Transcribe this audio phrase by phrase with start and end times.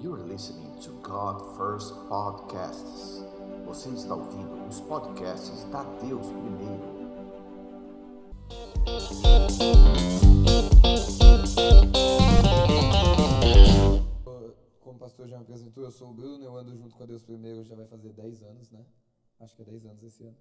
[0.00, 3.20] You're listening to God First Podcasts.
[3.64, 6.98] Você está ouvindo os podcasts da Deus Primeiro.
[14.80, 17.06] Como o pastor já me apresentou, eu sou o Bruno, eu ando junto com a
[17.06, 18.86] Deus Primeiro já vai fazer 10 anos, né?
[19.40, 20.36] Acho que é 10 anos esse ano.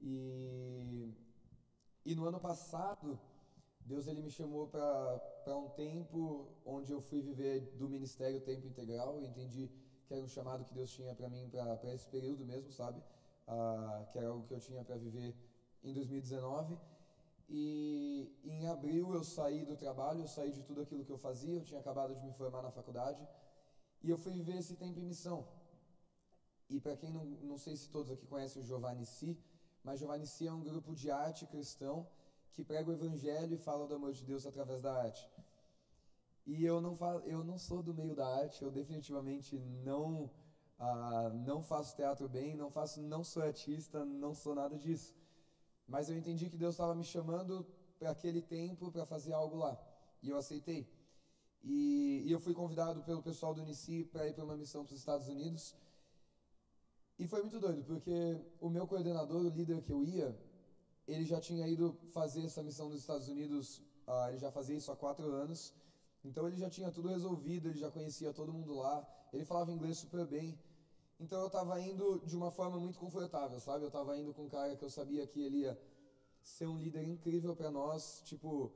[0.00, 1.12] E,
[2.06, 3.18] e no ano passado,
[3.90, 9.20] Deus ele me chamou para um tempo onde eu fui viver do ministério tempo integral.
[9.20, 9.68] e entendi
[10.06, 13.02] que era um chamado que Deus tinha para mim para esse período mesmo, sabe?
[13.48, 15.34] Ah, que era algo que eu tinha para viver
[15.82, 16.78] em 2019.
[17.48, 21.56] E em abril eu saí do trabalho, eu saí de tudo aquilo que eu fazia,
[21.56, 23.26] eu tinha acabado de me formar na faculdade
[24.04, 25.38] e eu fui viver esse tempo em missão.
[26.68, 29.36] E para quem não, não sei se todos aqui conhecem o Giovanni Si,
[29.82, 32.06] mas Giovanni Si é um grupo de arte cristão
[32.52, 35.28] que prega o evangelho e fala do amor de Deus através da arte.
[36.46, 40.30] E eu não, fa eu não sou do meio da arte, eu definitivamente não
[40.78, 45.14] ah, não faço teatro bem, não faço, não sou artista, não sou nada disso.
[45.86, 47.66] Mas eu entendi que Deus estava me chamando
[47.98, 49.78] para aquele tempo para fazer algo lá.
[50.22, 50.88] E eu aceitei.
[51.62, 54.94] E, e eu fui convidado pelo pessoal do Unici para ir para uma missão para
[54.94, 55.74] os Estados Unidos.
[57.18, 60.34] E foi muito doido, porque o meu coordenador, o líder que eu ia,
[61.12, 64.90] ele já tinha ido fazer essa missão nos Estados Unidos, ah, ele já fazia isso
[64.92, 65.72] há quatro anos.
[66.24, 69.98] Então ele já tinha tudo resolvido, ele já conhecia todo mundo lá, ele falava inglês
[69.98, 70.58] super bem.
[71.18, 73.84] Então eu estava indo de uma forma muito confortável, sabe?
[73.84, 75.78] Eu estava indo com um cara que eu sabia que ele ia
[76.42, 78.22] ser um líder incrível para nós.
[78.24, 78.72] Tipo,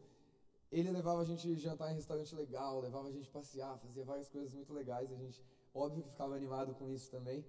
[0.70, 4.52] ele levava a gente jantar em restaurante legal, levava a gente passear, fazia várias coisas
[4.52, 5.10] muito legais.
[5.10, 5.42] A gente,
[5.74, 7.44] óbvio que ficava animado com isso também.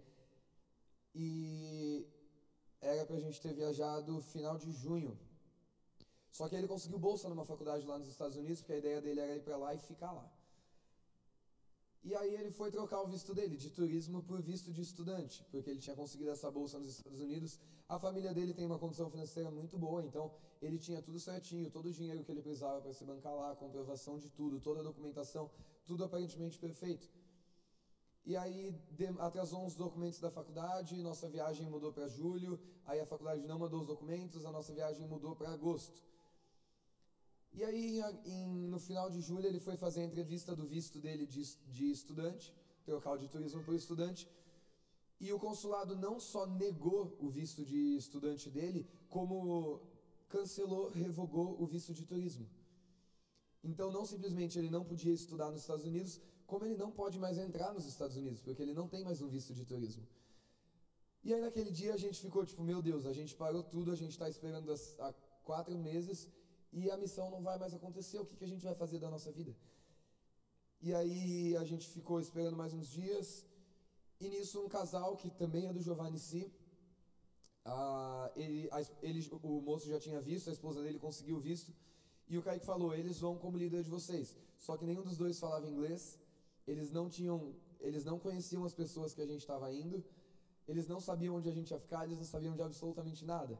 [1.14, 2.06] E
[2.86, 5.18] era para a gente ter viajado final de junho.
[6.32, 9.20] Só que ele conseguiu bolsa numa faculdade lá nos Estados Unidos, porque a ideia dele
[9.20, 10.30] era ir para lá e ficar lá.
[12.04, 15.70] E aí ele foi trocar o visto dele, de turismo por visto de estudante, porque
[15.72, 17.60] ele tinha conseguido essa bolsa nos Estados Unidos.
[17.90, 20.32] A família dele tem uma condição financeira muito boa, então
[20.62, 24.20] ele tinha tudo certinho, todo o dinheiro que ele precisava para se bancar lá, comprovação
[24.20, 25.50] de tudo, toda a documentação,
[25.88, 27.10] tudo aparentemente perfeito.
[28.26, 28.74] E aí
[29.20, 33.82] atrasou uns documentos da faculdade, nossa viagem mudou para julho, aí a faculdade não mandou
[33.82, 36.04] os documentos, a nossa viagem mudou para agosto.
[37.54, 41.26] E aí, em, no final de julho, ele foi fazer a entrevista do visto dele
[41.26, 42.54] de, de estudante,
[42.84, 44.28] trocar de turismo por estudante.
[45.20, 49.82] E o consulado não só negou o visto de estudante dele, como
[50.28, 52.50] cancelou, revogou o visto de turismo.
[53.64, 57.38] Então, não simplesmente ele não podia estudar nos Estados Unidos, como ele não pode mais
[57.38, 60.06] entrar nos Estados Unidos, porque ele não tem mais um visto de turismo.
[61.24, 63.96] E aí, naquele dia, a gente ficou tipo: Meu Deus, a gente parou tudo, a
[63.96, 65.14] gente está esperando há
[65.44, 66.28] quatro meses
[66.72, 69.10] e a missão não vai mais acontecer, o que, que a gente vai fazer da
[69.10, 69.56] nossa vida?
[70.82, 73.46] E aí a gente ficou esperando mais uns dias,
[74.20, 76.52] e nisso um casal que também é do Giovanni Si,
[78.36, 81.74] ele, a, ele, o moço já tinha visto, a esposa dele conseguiu visto,
[82.28, 84.36] e o Kaique falou, eles vão como líder de vocês.
[84.58, 86.20] Só que nenhum dos dois falava inglês,
[86.68, 90.04] eles não tinham, eles não conheciam as pessoas que a gente estava indo,
[90.68, 93.60] eles não sabiam onde a gente ia ficar, eles não sabiam de absolutamente nada.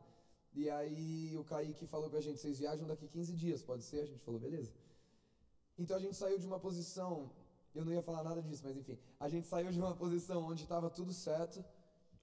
[0.54, 4.00] E aí o Kaique falou pra gente, vocês viajam daqui 15 dias, pode ser?
[4.00, 4.74] A gente falou, beleza.
[5.78, 7.30] Então a gente saiu de uma posição,
[7.74, 10.64] eu não ia falar nada disso, mas enfim, a gente saiu de uma posição onde
[10.64, 11.64] estava tudo certo,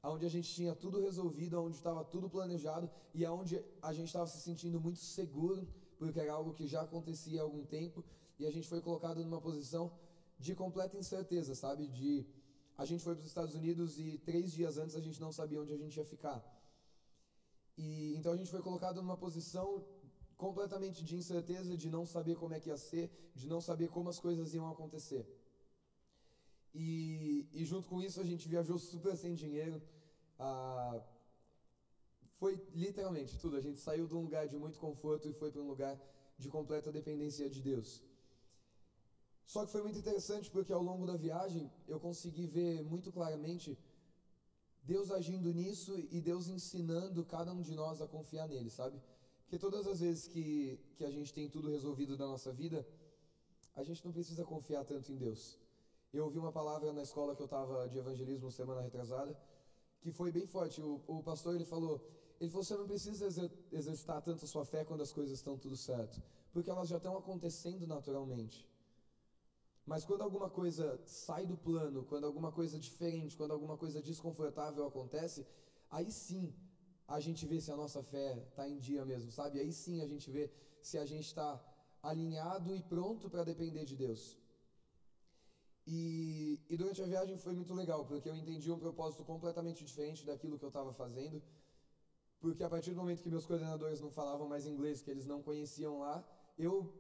[0.03, 4.27] onde a gente tinha tudo resolvido, onde estava tudo planejado e aonde a gente estava
[4.27, 8.03] se sentindo muito seguro, porque era algo que já acontecia há algum tempo,
[8.39, 9.93] e a gente foi colocado numa posição
[10.45, 11.83] de completa incerteza, sabe?
[11.99, 12.11] De
[12.83, 15.61] a gente foi para os Estados Unidos e três dias antes a gente não sabia
[15.63, 16.39] onde a gente ia ficar.
[17.85, 19.69] E então a gente foi colocado numa posição
[20.45, 23.07] completamente de incerteza, de não saber como é que ia ser,
[23.41, 25.25] de não saber como as coisas iam acontecer.
[26.75, 29.81] E, e junto com isso a gente viajou super sem dinheiro.
[30.39, 31.01] Ah,
[32.41, 33.57] foi literalmente tudo.
[33.57, 35.95] A gente saiu de um lugar de muito conforto e foi para um lugar
[36.37, 38.03] de completa dependência de Deus.
[39.47, 43.79] Só que foi muito interessante porque ao longo da viagem eu consegui ver muito claramente
[44.83, 49.01] Deus agindo nisso e Deus ensinando cada um de nós a confiar nele, sabe?
[49.45, 52.87] Porque todas as vezes que, que a gente tem tudo resolvido na nossa vida,
[53.75, 55.59] a gente não precisa confiar tanto em Deus.
[56.13, 59.39] Eu ouvi uma palavra na escola que eu estava de evangelismo semana retrasada,
[60.01, 60.81] que foi bem forte.
[60.81, 62.05] O, o pastor ele falou,
[62.41, 65.57] ele falou, você não precisa exer, exercitar tanto a sua fé quando as coisas estão
[65.57, 66.21] tudo certo,
[66.53, 68.69] porque elas já estão acontecendo naturalmente.
[69.85, 74.87] Mas quando alguma coisa sai do plano, quando alguma coisa diferente, quando alguma coisa desconfortável
[74.87, 75.47] acontece,
[75.91, 76.55] aí sim
[77.09, 79.59] a gente vê se a nossa fé está em dia mesmo, sabe?
[79.61, 80.51] Aí sim a gente vê
[80.81, 81.61] se a gente está
[82.03, 84.23] alinhado e pronto para depender de Deus.
[85.87, 90.25] E, E durante a viagem foi muito legal, porque eu entendi um propósito completamente diferente
[90.25, 91.43] daquilo que eu estava fazendo.
[92.41, 95.43] Porque a partir do momento que meus coordenadores não falavam mais inglês, que eles não
[95.43, 96.25] conheciam lá,
[96.59, 96.93] eu,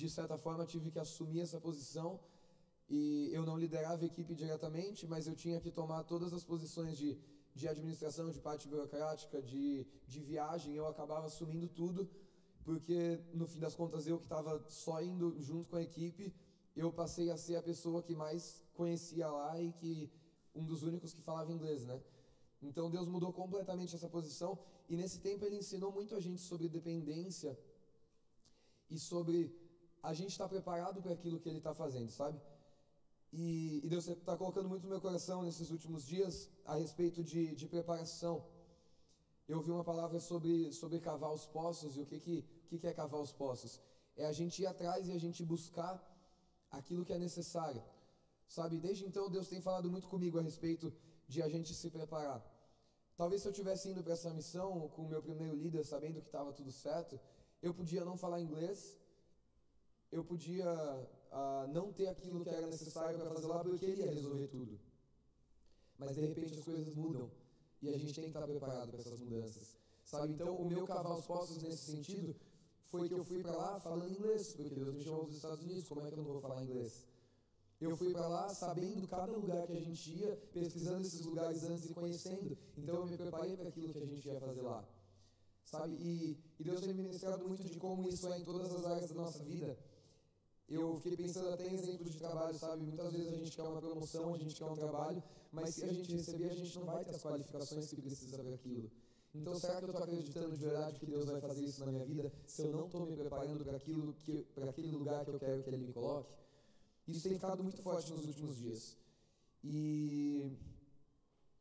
[0.00, 2.20] de certa forma, tive que assumir essa posição.
[2.88, 6.96] E eu não liderava a equipe diretamente, mas eu tinha que tomar todas as posições
[6.96, 7.10] de,
[7.54, 10.74] de administração, de parte burocrática, de, de viagem.
[10.74, 12.08] Eu acabava assumindo tudo,
[12.64, 16.32] porque no fim das contas eu que estava só indo junto com a equipe
[16.74, 20.10] eu passei a ser a pessoa que mais conhecia lá e que
[20.54, 22.00] um dos únicos que falava inglês, né?
[22.62, 26.68] Então Deus mudou completamente essa posição e nesse tempo ele ensinou muito a gente sobre
[26.68, 27.58] dependência
[28.90, 29.54] e sobre
[30.02, 32.40] a gente estar tá preparado para aquilo que ele está fazendo, sabe?
[33.32, 37.54] E, e Deus está colocando muito no meu coração nesses últimos dias a respeito de,
[37.54, 38.44] de preparação.
[39.48, 42.86] Eu ouvi uma palavra sobre, sobre cavar os poços e o que, que, que, que
[42.86, 43.80] é cavar os poços?
[44.16, 45.94] É a gente ir atrás e a gente buscar
[46.70, 47.82] aquilo que é necessário.
[48.46, 50.92] Sabe, desde então Deus tem falado muito comigo a respeito
[51.26, 52.44] de a gente se preparar.
[53.16, 56.28] Talvez se eu tivesse indo para essa missão com o meu primeiro líder, sabendo que
[56.28, 57.18] estava tudo certo,
[57.62, 58.98] eu podia não falar inglês,
[60.12, 64.12] eu podia uh, não ter aquilo que era necessário para fazer lá, porque eu queria
[64.12, 64.78] resolver tudo.
[65.98, 67.30] Mas de repente as coisas mudam
[67.80, 69.76] e a gente tem que estar preparado para essas mudanças.
[70.04, 72.36] Sabe, então o meu cavar os postos nesse sentido
[72.88, 75.88] foi que eu fui para lá falando inglês, porque Deus me chamou dos Estados Unidos,
[75.88, 77.06] como é que eu não vou falar inglês?
[77.80, 81.90] Eu fui para lá sabendo cada lugar que a gente ia, pesquisando esses lugares antes
[81.90, 82.56] e conhecendo.
[82.76, 84.84] Então eu me preparei para aquilo que a gente ia fazer lá.
[85.64, 85.94] Sabe?
[85.94, 89.08] E, e Deus tem me ministrado muito de como isso é em todas as áreas
[89.08, 89.76] da nossa vida.
[90.72, 92.82] Eu fiquei pensando até em exemplos de trabalho, sabe?
[92.82, 95.22] Muitas vezes a gente quer uma promoção, a gente quer um trabalho,
[95.52, 98.54] mas se a gente receber, a gente não vai ter as qualificações que precisa para
[98.54, 98.90] aquilo.
[99.34, 102.06] Então, será que eu estou acreditando de verdade que Deus vai fazer isso na minha
[102.06, 104.14] vida se eu não estou me preparando para aquilo
[104.54, 106.32] para aquele lugar que eu quero que Ele me coloque?
[107.06, 108.96] Isso tem ficado muito forte nos últimos dias.
[109.62, 110.56] E,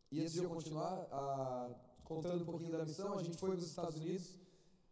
[0.09, 1.69] e antes de eu continuar a,
[2.05, 4.37] contando um pouquinho da missão, a gente foi para os Estados Unidos.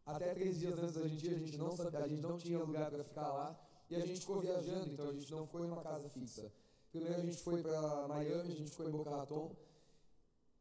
[0.06, 2.60] Até três dias antes da gente ir, a gente não sabia, a gente não tinha
[2.60, 5.66] lugar para ficar lá e a gente ficou viajando, então a gente não foi em
[5.66, 6.52] uma casa fixa.
[6.92, 9.52] Primeiro a gente foi para Miami, a gente ficou em Boca Raton.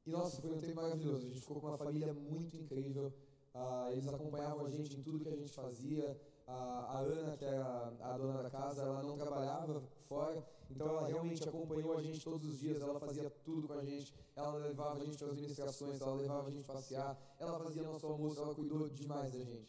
[0.06, 1.26] E nossa, foi um tempo maravilhoso.
[1.26, 3.12] A gente ficou com uma família muito incrível.
[3.54, 6.19] Ah, eles acompanhavam a gente em tudo que a gente fazia.
[6.46, 11.46] A Ana, que era a dona da casa, ela não trabalhava fora, então ela realmente
[11.46, 12.81] acompanhou a gente todos os dias.
[12.81, 14.14] Ela fazia tudo com a gente.
[14.34, 18.06] Ela levava a gente para as ministrações, ela levava a gente passear, ela fazia nosso
[18.06, 19.69] almoço, ela cuidou demais da gente.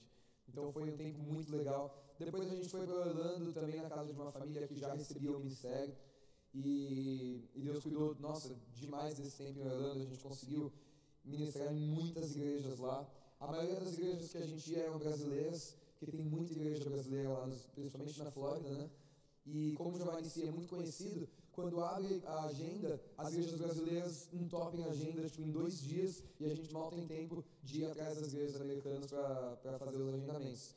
[0.52, 1.96] Então foi um tempo muito legal.
[2.18, 5.32] Depois a gente foi para Orlando, também na casa de uma família que já recebia
[5.32, 5.96] o ministério.
[6.54, 10.02] E, e, Deus cuidou, nossa, demais desse tempo em Orlando.
[10.02, 10.72] A gente conseguiu
[11.24, 13.08] ministrar em muitas igrejas lá.
[13.40, 17.30] A maioria das igrejas que a gente ia eram brasileiras, porque tem muita igreja brasileira
[17.30, 18.90] lá, principalmente na Flórida, né?
[19.46, 24.84] E como o Giovanni é muito conhecido, quando abre a agenda, as igrejas brasileiras entopem
[24.86, 28.18] a agenda tipo, em dois dias e a gente mal tem tempo de ir atrás
[28.18, 29.12] das igrejas americanas
[29.62, 30.76] para fazer os agendamentos.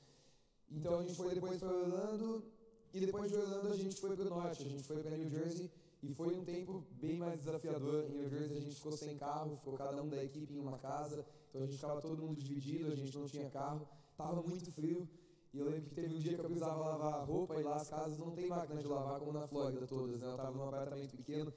[0.71, 2.45] Então a gente foi depois para Orlando
[2.93, 5.31] e depois de Orlando a gente foi para o norte, a gente foi para New
[5.31, 5.71] Jersey
[6.03, 8.05] e foi um tempo bem mais desafiador.
[8.11, 10.79] Em New Jersey a gente ficou sem carro, ficou cada um da equipe em uma
[10.79, 14.73] casa, então a gente ficava todo mundo dividido, a gente não tinha carro, estava muito
[14.73, 15.09] frio.
[15.53, 17.89] E eu lembro que teve um dia que eu precisava lavar roupa e lá as
[17.89, 20.27] casas não tem máquina de lavar como na Flórida todas, né?
[20.27, 21.53] Eu estava num apartamento pequeno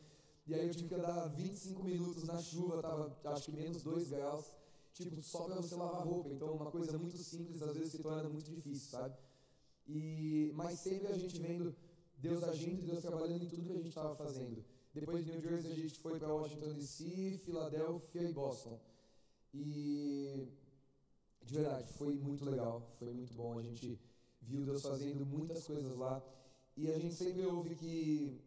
[0.47, 4.09] e aí eu tive que andar 25 minutos na chuva, tava acho que menos 2
[4.09, 4.52] graus,
[4.94, 6.30] tipo, só para você lavar roupa.
[6.30, 9.16] Então uma coisa muito simples às vezes se torna muito difícil, sabe?
[9.87, 11.73] E, mas sempre a gente vendo
[12.18, 14.64] Deus agindo e Deus trabalhando em tudo que a gente estava fazendo.
[14.94, 18.80] Depois de New Jersey a gente foi para Washington DC, Filadélfia e Boston.
[19.54, 20.47] E
[21.45, 23.59] de verdade, foi muito legal, foi muito bom.
[23.59, 23.99] A gente
[24.42, 26.21] viu Deus fazendo muitas coisas lá.
[26.75, 28.42] E a gente sempre ouve que,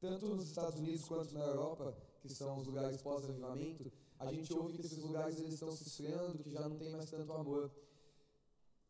[0.00, 4.72] tanto nos Estados Unidos quanto na Europa, que são os lugares pós-avivamento, a gente ouve
[4.74, 7.70] que esses lugares eles estão se esfriando, que já não tem mais tanto amor.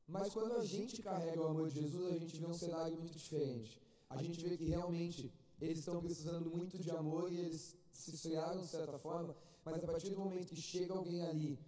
[0.07, 3.17] Mas quando a gente carrega o amor de Jesus, a gente vê um cenário muito
[3.19, 3.81] diferente.
[4.09, 8.61] A gente vê que realmente eles estão precisando muito de amor e eles se esfriaram
[8.61, 11.59] de certa forma, mas a partir do momento que chega alguém ali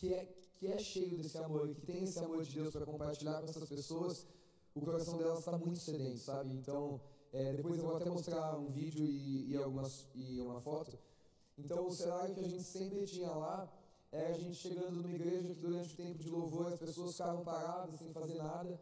[0.00, 0.26] que é,
[0.60, 3.66] que é cheio desse amor que tem esse amor de Deus para compartilhar com essas
[3.66, 4.26] pessoas,
[4.74, 6.52] o coração delas está muito sedento, sabe?
[6.52, 7.00] Então,
[7.32, 10.98] é, depois eu vou até mostrar um vídeo e, e, algumas, e uma foto.
[11.56, 13.72] Então, o cenário que a gente sempre tinha lá
[14.12, 17.42] é a gente chegando numa igreja que durante o tempo de louvor as pessoas ficavam
[17.42, 18.78] paradas sem fazer nada,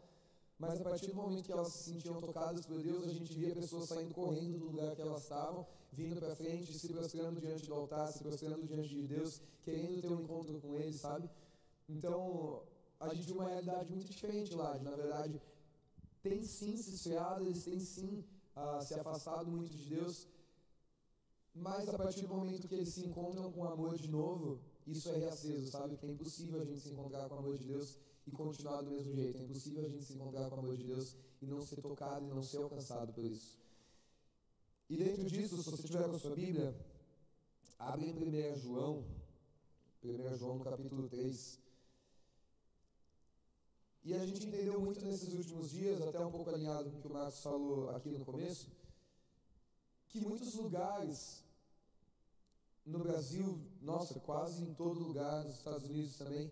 [0.57, 3.55] mas a partir do momento que elas se sentiam tocadas por Deus, a gente via
[3.55, 7.73] pessoas saindo correndo do lugar que elas estavam, vindo para frente, se prostrando diante do
[7.73, 11.29] altar, se prostrando diante de Deus, querendo ter um encontro com Ele, sabe?
[11.89, 12.63] Então,
[12.99, 15.41] a gente viu uma realidade muito diferente lá, na verdade,
[16.21, 18.23] tem sim se esfriado, eles têm sim
[18.55, 20.27] ah, se afastado muito de Deus,
[21.53, 25.09] mas a partir do momento que eles se encontram com o amor de novo, isso
[25.09, 25.97] é reaceso, sabe?
[25.97, 28.91] Que é impossível a gente se encontrar com o amor de Deus e continuar do
[28.91, 29.37] mesmo jeito.
[29.37, 32.25] É impossível a gente se encontrar com o amor de Deus e não ser tocado
[32.25, 33.57] e não ser alcançado por isso.
[34.89, 36.75] E dentro disso, se você tiver com a sua Bíblia,
[37.77, 39.05] abre em 1 João,
[40.03, 41.68] 1 João no capítulo 3.
[44.03, 47.07] E a gente entendeu muito nesses últimos dias, até um pouco alinhado com o que
[47.07, 48.67] o Marcos falou aqui no começo,
[50.07, 51.43] que muitos lugares
[52.85, 56.51] no Brasil, nossa, quase em todo lugar, nos Estados Unidos também,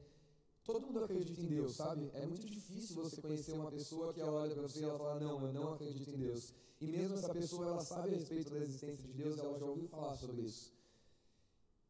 [0.64, 2.12] todo mundo acredita em Deus, sabe?
[2.14, 5.42] É muito difícil você conhecer uma pessoa que olha para você e ela fala, não,
[5.48, 6.54] eu não acredito em Deus.
[6.80, 9.88] E mesmo essa pessoa, ela sabe a respeito da existência de Deus, ela já ouviu
[9.88, 10.72] falar sobre isso.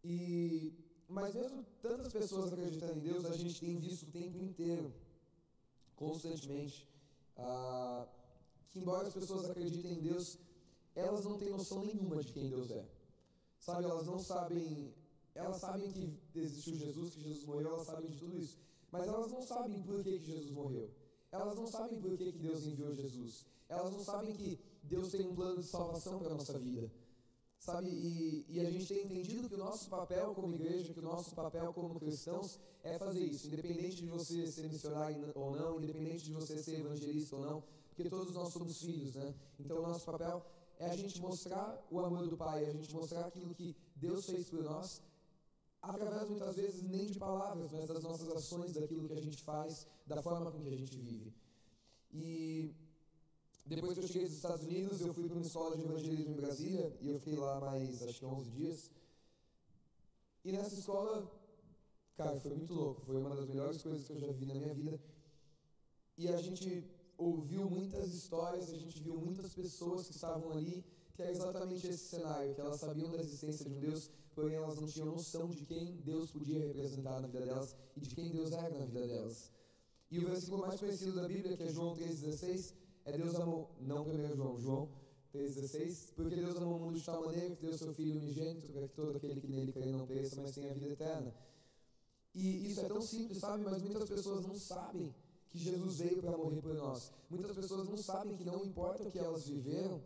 [0.04, 0.74] E,
[1.10, 4.94] mas mesmo tantas pessoas acreditando em Deus, a gente tem visto o tempo inteiro,
[5.98, 6.88] constantemente,
[7.36, 8.08] ah,
[8.72, 10.38] que embora as pessoas acreditem em Deus,
[10.96, 12.86] elas não têm noção nenhuma de quem Deus é.
[13.60, 14.94] Sabe, elas não sabem,
[15.36, 18.58] elas sabem que existiu Jesus, que Jesus morreu, elas sabem de tudo isso.
[18.92, 20.90] Mas elas não sabem por que, que Jesus morreu.
[21.32, 23.46] Elas não sabem por que, que Deus enviou Jesus.
[23.68, 26.90] Elas não sabem que Deus tem um plano de salvação para a nossa vida.
[27.60, 31.04] Sabe, e, e, a gente tem entendido que o nosso papel como igreja, que o
[31.04, 36.24] nosso papel como cristãos é fazer isso, independente de você ser missionário ou não, independente
[36.24, 39.34] de você ser evangelista ou não, porque todos nós somos filhos, né?
[39.60, 40.46] Então o nosso papel
[40.80, 44.50] é a gente mostrar o amor do Pai, a gente mostrar aquilo que Deus fez
[44.50, 45.02] por nós,
[45.82, 49.88] através muitas vezes nem de palavras, mas das nossas ações, daquilo que a gente faz,
[50.06, 51.34] da forma com que a gente vive.
[52.14, 52.74] E
[53.68, 56.36] depois que eu cheguei dos Estados Unidos, eu fui para uma escola de evangelismo em
[56.36, 58.92] Brasília, e eu fiquei lá mais, acho que 11 dias.
[60.46, 61.30] E nessa escola,
[62.16, 64.74] cara, foi muito louco, foi uma das melhores coisas que eu já vi na minha
[64.74, 64.98] vida.
[66.18, 71.22] E a gente ouviu muitas histórias, a gente viu muitas pessoas que estavam ali, que
[71.22, 74.88] era exatamente esse cenário, que elas sabiam da existência de um Deus, porém elas não
[74.88, 78.70] tinham noção de quem Deus podia representar na vida delas e de quem Deus era
[78.70, 79.52] na vida delas.
[80.10, 82.74] E o versículo mais conhecido da Bíblia, que é João 3,16,
[83.08, 84.90] é Deus amou, não primeiro João, João
[85.34, 88.88] 3,16, porque Deus amou o mundo de tal maneira que deu seu Filho unigênito para
[88.88, 91.34] que todo aquele que nele crê não pereça, mas tenha a vida eterna.
[92.36, 93.64] E isso é tão simples, sabe?
[93.64, 95.16] Mas muitas pessoas não sabem
[95.48, 97.12] que Jesus veio para morrer por nós.
[97.30, 100.02] Muitas pessoas não sabem que não importa o que elas viveram,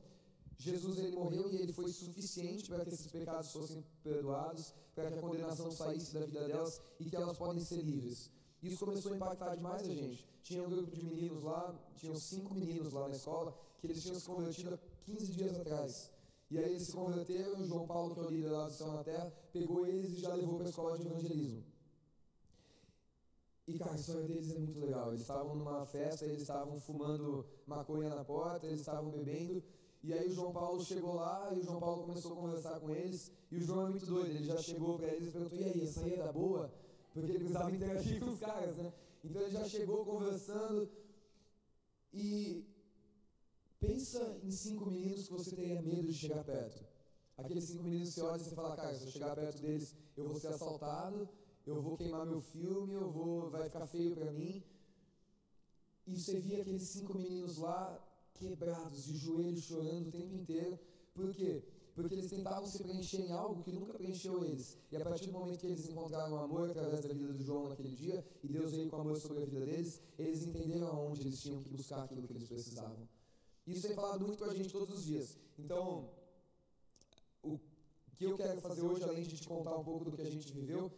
[0.57, 5.17] Jesus ele morreu e ele foi suficiente para que esses pecados fossem perdoados, para que
[5.17, 8.29] a condenação saísse da vida delas e que elas podem ser livres.
[8.61, 10.27] Isso começou a impactar demais a gente.
[10.43, 14.19] Tinha um grupo de meninos lá, tinham cinco meninos lá na escola, que eles tinham
[14.19, 16.11] se convertido há 15 dias atrás.
[16.49, 18.91] E aí eles se converteram o João Paulo, que é o líder lá do Céu
[18.91, 21.63] na Terra, pegou eles e já levou para a escola de evangelismo.
[23.67, 25.09] E, cara, a história deles é muito legal.
[25.09, 29.63] Eles estavam numa festa, eles estavam fumando maconha na porta, eles estavam bebendo.
[30.03, 32.89] E aí o João Paulo chegou lá e o João Paulo começou a conversar com
[32.89, 33.31] eles.
[33.49, 35.83] E o João é muito doido, ele já chegou para eles e perguntou: e aí,
[35.83, 36.73] essa aí é da boa?
[37.13, 38.93] Porque ele precisava interagir com os caras, né?
[39.23, 40.89] Então ele já chegou conversando.
[42.13, 42.65] E
[43.79, 46.85] pensa em cinco meninos que você tenha medo de chegar perto.
[47.37, 50.25] Aqueles cinco meninos você olha e você fala: cara, se eu chegar perto deles, eu
[50.27, 51.29] vou ser assaltado
[51.65, 54.63] eu vou queimar meu filme, eu vou, vai ficar feio para mim.
[56.07, 57.99] E você via aqueles cinco meninos lá
[58.33, 60.79] quebrados, de joelhos, chorando o tempo inteiro.
[61.13, 61.63] Por quê?
[61.95, 64.77] Porque eles tentavam se preencher em algo que nunca preencheu eles.
[64.91, 67.93] E a partir do momento que eles encontraram amor através da vida do João naquele
[67.95, 71.61] dia, e Deus veio com amor sobre a vida deles, eles entenderam aonde eles tinham
[71.61, 73.07] que buscar aquilo que eles precisavam.
[73.67, 75.37] Isso tem falado muito com a gente todos os dias.
[75.59, 76.09] Então,
[77.43, 77.59] o
[78.15, 80.51] que eu quero fazer hoje, além de te contar um pouco do que a gente
[80.53, 80.91] viveu,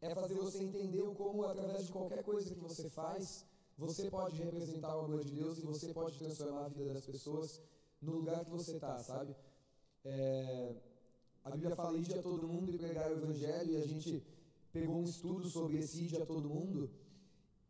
[0.00, 3.44] é fazer você entender como, através de qualquer coisa que você faz,
[3.78, 7.60] você pode representar o amor de Deus e você pode transformar a vida das pessoas
[8.00, 9.34] no lugar que você está, sabe?
[10.08, 10.74] É,
[11.44, 14.22] a Bíblia fala ide a todo mundo e pregar o Evangelho, e a gente
[14.72, 16.90] pegou um estudo sobre esse ide a todo mundo,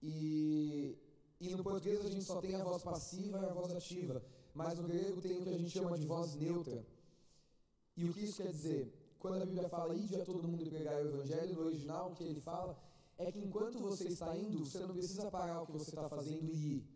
[0.03, 0.97] e,
[1.41, 4.23] e no português a gente só tem a voz passiva e a voz ativa,
[4.55, 6.79] mas no grego tem o que a gente chama de voz neutra.
[7.97, 8.93] E o que isso quer dizer?
[9.27, 12.15] quando a Bíblia fala ide a todo mundo e pregar o evangelho, no original o
[12.15, 12.79] que ele fala
[13.19, 16.49] é que enquanto você está indo, você não precisa parar o que você está fazendo
[16.53, 16.96] e ir.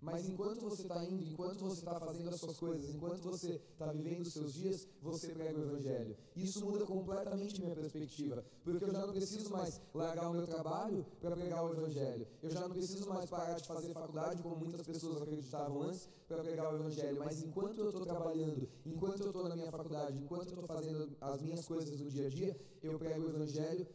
[0.00, 3.92] Mas enquanto você está indo, enquanto você está fazendo as suas coisas, enquanto você está
[3.92, 6.16] vivendo os seus dias, você prega o Evangelho.
[6.36, 11.04] Isso muda completamente minha perspectiva, porque eu já não preciso mais largar o meu trabalho
[11.20, 12.28] para pregar o Evangelho.
[12.40, 16.44] Eu já não preciso mais parar de fazer faculdade, como muitas pessoas acreditavam antes, para
[16.44, 17.18] pregar o Evangelho.
[17.18, 21.16] Mas enquanto eu estou trabalhando, enquanto eu estou na minha faculdade, enquanto eu estou fazendo
[21.20, 23.86] as minhas coisas no dia a dia, eu prego o Evangelho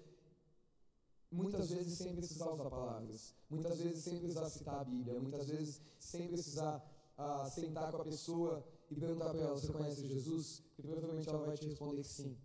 [1.33, 5.81] muitas vezes sem precisar usar palavras, muitas vezes sem precisar citar a Bíblia, muitas vezes
[5.99, 6.75] sem precisar
[7.17, 10.63] uh, sentar com a pessoa e perguntar para ela: Você conhece Jesus?
[10.77, 12.37] E provavelmente ela vai te responder que sim.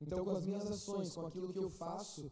[0.00, 2.30] Então, com as minhas ações, com aquilo que eu faço,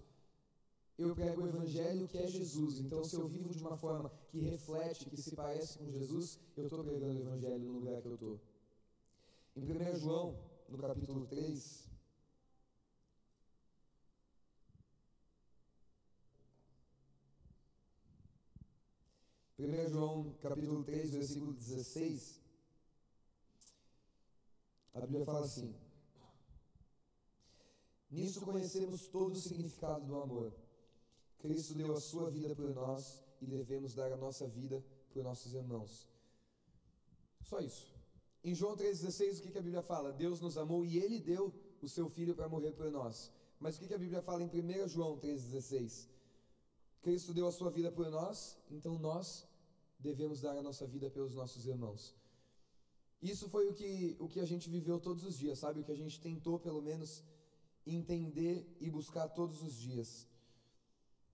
[0.99, 2.81] eu prego o Evangelho que é Jesus.
[2.81, 6.65] Então, se eu vivo de uma forma que reflete, que se parece com Jesus, eu
[6.65, 8.41] estou pregando o Evangelho no lugar que eu estou.
[9.55, 10.37] Em 1 João,
[10.69, 11.88] no capítulo 3,
[19.59, 22.41] Primeiro João, capítulo 3, versículo 16,
[24.95, 25.75] a Bíblia fala assim:
[28.09, 30.53] Nisso conhecemos todo o significado do amor.
[31.41, 35.53] Cristo deu a sua vida por nós e devemos dar a nossa vida por nossos
[35.53, 36.09] irmãos.
[37.43, 37.93] Só isso.
[38.45, 40.13] Em João 3,16, o que, que a Bíblia fala?
[40.13, 43.33] Deus nos amou e Ele deu o seu Filho para morrer por nós.
[43.59, 46.07] Mas o que, que a Bíblia fala em 1 João 3,16?
[47.03, 49.47] Cristo deu a sua vida por nós, então nós
[49.99, 52.15] devemos dar a nossa vida pelos nossos irmãos.
[53.21, 55.81] Isso foi o que, o que a gente viveu todos os dias, sabe?
[55.81, 57.23] O que a gente tentou, pelo menos,
[57.87, 60.27] entender e buscar todos os dias.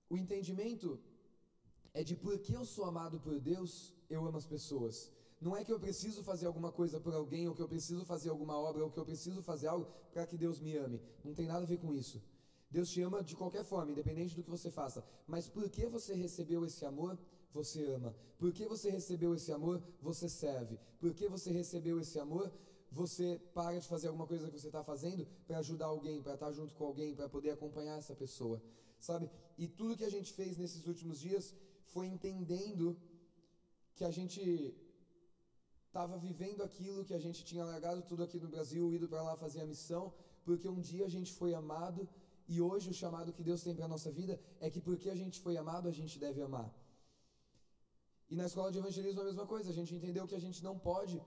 [0.09, 0.99] O entendimento
[1.92, 5.11] é de por que eu sou amado por Deus, eu amo as pessoas.
[5.40, 8.30] Não é que eu preciso fazer alguma coisa por alguém, ou que eu preciso fazer
[8.30, 11.00] alguma obra, ou que eu preciso fazer algo para que Deus me ame.
[11.23, 12.23] Não tem nada a ver com isso.
[12.76, 15.00] Deus te ama de qualquer forma, independente do que você faça.
[15.33, 17.16] Mas por que você recebeu esse amor,
[17.59, 18.11] você ama.
[18.37, 19.76] Por que você recebeu esse amor,
[20.09, 20.76] você serve.
[21.02, 22.47] Por que você recebeu esse amor,
[23.00, 26.47] você para de fazer alguma coisa que você está fazendo para ajudar alguém, para estar
[26.47, 28.61] tá junto com alguém, para poder acompanhar essa pessoa,
[28.99, 29.31] sabe?
[29.57, 31.54] E tudo que a gente fez nesses últimos dias
[31.93, 32.87] foi entendendo
[33.95, 34.43] que a gente
[35.87, 39.37] estava vivendo aquilo que a gente tinha largado tudo aqui no Brasil, ido para lá
[39.37, 40.04] fazer a missão,
[40.47, 42.09] porque um dia a gente foi amado
[42.47, 45.15] e hoje o chamado que Deus tem para a nossa vida é que porque a
[45.15, 46.69] gente foi amado, a gente deve amar.
[48.31, 50.79] E na escola de evangelismo a mesma coisa, a gente entendeu que a gente não
[50.79, 51.23] pode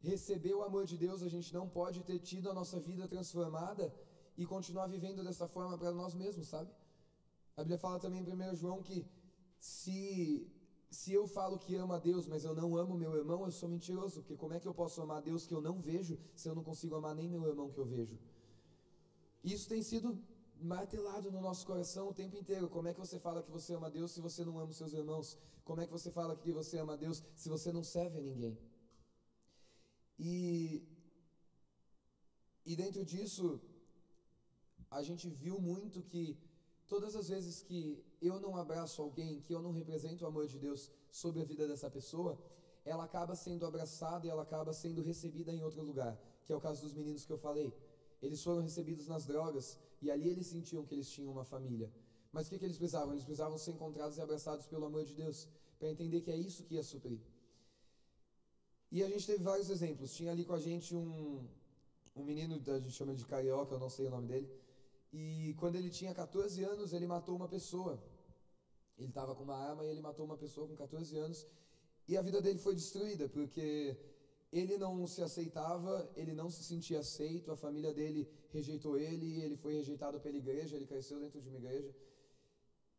[0.00, 3.92] receber o amor de Deus, a gente não pode ter tido a nossa vida transformada
[4.36, 6.70] e continuar vivendo dessa forma para nós mesmos, sabe?
[7.56, 9.06] A Bíblia fala também em 1 João que
[9.58, 10.46] se,
[10.90, 13.68] se eu falo que amo a Deus, mas eu não amo meu irmão, eu sou
[13.68, 16.54] mentiroso, porque como é que eu posso amar Deus que eu não vejo se eu
[16.54, 18.18] não consigo amar nem meu irmão que eu vejo?
[19.42, 20.18] Isso tem sido
[20.60, 22.68] martelado no nosso coração o tempo inteiro.
[22.68, 24.92] Como é que você fala que você ama Deus se você não ama os seus
[24.92, 25.38] irmãos?
[25.64, 28.58] Como é que você fala que você ama Deus se você não serve a ninguém?
[30.18, 30.82] E,
[32.64, 33.60] e dentro disso,
[34.90, 36.38] a gente viu muito que
[36.86, 40.58] todas as vezes que eu não abraço alguém, que eu não represento o amor de
[40.58, 42.38] Deus sobre a vida dessa pessoa,
[42.84, 46.60] ela acaba sendo abraçada e ela acaba sendo recebida em outro lugar, que é o
[46.60, 47.74] caso dos meninos que eu falei.
[48.26, 51.88] Eles foram recebidos nas drogas e ali eles sentiam que eles tinham uma família.
[52.32, 53.12] Mas o que, que eles precisavam?
[53.14, 56.64] Eles precisavam ser encontrados e abraçados pelo amor de Deus, para entender que é isso
[56.64, 57.20] que ia suprir.
[58.90, 60.14] E a gente teve vários exemplos.
[60.14, 61.46] Tinha ali com a gente um,
[62.14, 64.48] um menino, a gente chama de carioca, eu não sei o nome dele.
[65.12, 68.02] E quando ele tinha 14 anos, ele matou uma pessoa.
[68.98, 71.46] Ele estava com uma arma e ele matou uma pessoa com 14 anos.
[72.08, 73.96] E a vida dele foi destruída, porque
[74.58, 79.56] ele não se aceitava, ele não se sentia aceito, a família dele rejeitou ele, ele
[79.56, 81.94] foi rejeitado pela igreja, ele cresceu dentro de uma igreja.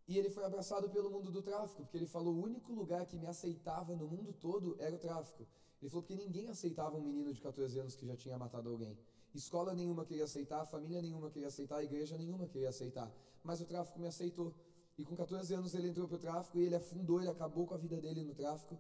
[0.08, 3.18] E ele foi abraçado pelo mundo do tráfico, porque ele falou: o único lugar que
[3.18, 5.46] me aceitava no mundo todo era o tráfico.
[5.82, 8.98] Ele falou: porque ninguém aceitava um menino de 14 anos que já tinha matado alguém.
[9.34, 13.12] Escola nenhuma queria aceitar, família nenhuma queria aceitar, igreja nenhuma queria aceitar.
[13.44, 14.54] Mas o tráfico me aceitou.
[14.98, 17.76] E com 14 anos ele entrou para o tráfico e ele afundou, ele acabou com
[17.76, 18.80] a vida dele no tráfico.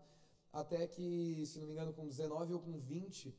[0.62, 3.32] Até que, se não me engano, com 19 ou com 20,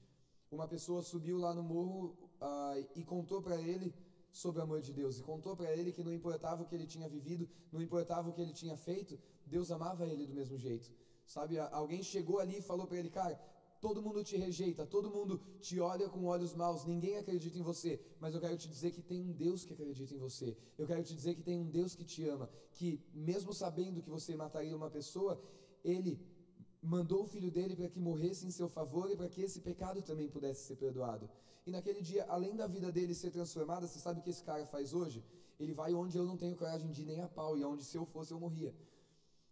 [0.52, 3.92] uma pessoa subiu lá no morro uh, e contou para ele
[4.30, 5.18] sobre o amor de Deus.
[5.18, 8.32] E contou para ele que não importava o que ele tinha vivido, não importava o
[8.32, 10.92] que ele tinha feito, Deus amava ele do mesmo jeito.
[11.26, 13.34] Sabe, alguém chegou ali e falou para ele, cara,
[13.80, 18.00] todo mundo te rejeita, todo mundo te olha com olhos maus, ninguém acredita em você,
[18.20, 20.56] mas eu quero te dizer que tem um Deus que acredita em você.
[20.78, 24.08] Eu quero te dizer que tem um Deus que te ama, que mesmo sabendo que
[24.08, 25.42] você mataria uma pessoa,
[25.82, 26.37] ele
[26.82, 30.02] mandou o filho dele para que morresse em seu favor e para que esse pecado
[30.02, 31.28] também pudesse ser perdoado.
[31.66, 34.64] E naquele dia, além da vida dele ser transformada, você sabe o que esse cara
[34.66, 35.24] faz hoje?
[35.60, 37.96] Ele vai onde eu não tenho coragem de ir nem a pau, e onde se
[37.96, 38.74] eu fosse eu morria.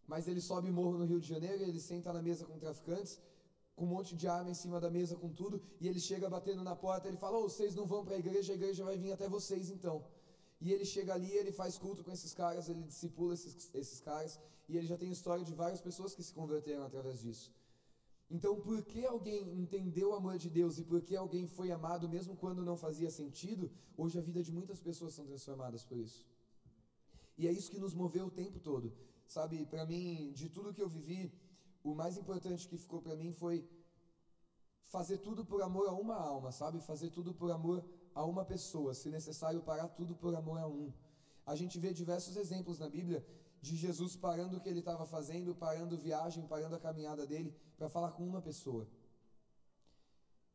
[0.07, 3.21] Mas ele sobe morro no Rio de Janeiro, ele senta na mesa com traficantes,
[3.75, 6.62] com um monte de arma em cima da mesa, com tudo, e ele chega batendo
[6.62, 9.12] na porta, ele fala, oh, vocês não vão para a igreja, a igreja vai vir
[9.12, 10.05] até vocês então.
[10.61, 14.38] E ele chega ali, ele faz culto com esses caras, ele discipula esses, esses caras,
[14.69, 17.53] e ele já tem história de várias pessoas que se converteram através disso.
[18.29, 22.09] Então, por que alguém entendeu o amor de Deus e por que alguém foi amado
[22.09, 26.27] mesmo quando não fazia sentido, hoje a vida de muitas pessoas são transformadas por isso.
[27.38, 28.92] E é isso que nos moveu o tempo todo.
[29.29, 31.33] Sabe, para mim, de tudo que eu vivi,
[31.85, 33.69] o mais importante que ficou para mim foi
[34.87, 36.81] fazer tudo por amor a uma alma, sabe?
[36.81, 37.85] Fazer tudo por amor
[38.16, 40.90] a uma pessoa, se necessário, parar tudo por amor a um.
[41.44, 43.20] A gente vê diversos exemplos na Bíblia
[43.61, 47.88] de Jesus parando o que ele estava fazendo, parando viagem, parando a caminhada dele, para
[47.96, 48.85] falar com uma pessoa.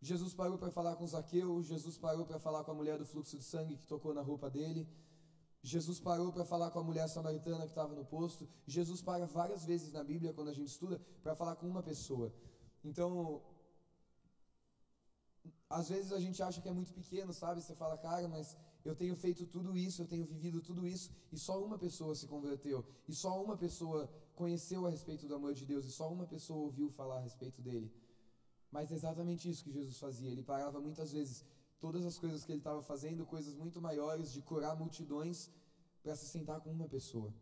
[0.02, 3.38] Jesus parou para falar com Zaqueu, Jesus parou para falar com a mulher do fluxo
[3.38, 4.89] de sangue que tocou na roupa dele,
[5.63, 8.50] Jesus parou para falar com a mulher samaritana que estava no posto.
[8.65, 12.34] Jesus para várias vezes na Bíblia, quando a gente estuda, para falar com uma pessoa.
[12.84, 13.43] Então,
[15.80, 17.62] às vezes a gente acha que é muito pequeno, sabe?
[17.62, 21.38] Você fala, cara, mas eu tenho feito tudo isso, eu tenho vivido tudo isso, e
[21.38, 25.66] só uma pessoa se converteu, e só uma pessoa conheceu a respeito do amor de
[25.66, 27.92] Deus, e só uma pessoa ouviu falar a respeito dele.
[28.72, 30.30] Mas é exatamente isso que Jesus fazia.
[30.30, 31.46] Ele parava muitas vezes
[31.80, 35.50] todas as coisas que ele estava fazendo, coisas muito maiores, de curar multidões,
[36.02, 37.34] para se sentar com uma pessoa.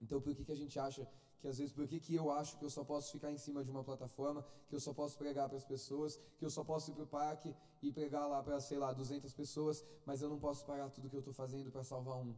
[0.00, 1.08] Então, por que, que a gente acha
[1.44, 3.62] que às vezes, por que, que eu acho que eu só posso ficar em cima
[3.62, 6.90] de uma plataforma, que eu só posso pregar para as pessoas, que eu só posso
[6.90, 10.38] ir para o parque e pregar lá para, sei lá, 200 pessoas, mas eu não
[10.38, 12.34] posso parar tudo que eu estou fazendo para salvar um?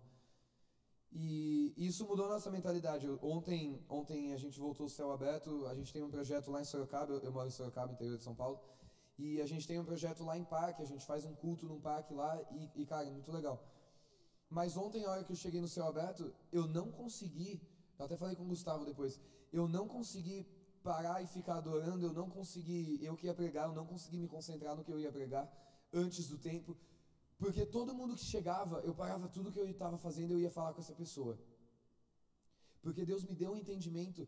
[1.12, 3.08] E isso mudou nossa mentalidade.
[3.22, 6.64] Ontem, ontem a gente voltou ao céu aberto, a gente tem um projeto lá em
[6.64, 8.58] Sorocaba, eu, eu moro em Sorocaba, interior de São Paulo,
[9.16, 11.80] e a gente tem um projeto lá em parque, a gente faz um culto num
[11.80, 13.64] parque lá, e, e cara, é muito legal.
[14.50, 17.60] Mas ontem, a hora que eu cheguei no céu aberto, eu não consegui,
[17.98, 19.20] eu até falei com o Gustavo depois,
[19.52, 20.46] eu não consegui
[20.82, 24.28] parar e ficar adorando, eu não consegui, eu que ia pregar, eu não consegui me
[24.28, 25.50] concentrar no que eu ia pregar
[25.92, 26.76] antes do tempo,
[27.38, 30.72] porque todo mundo que chegava, eu parava tudo que eu estava fazendo, eu ia falar
[30.72, 31.38] com essa pessoa.
[32.80, 34.26] Porque Deus me deu um entendimento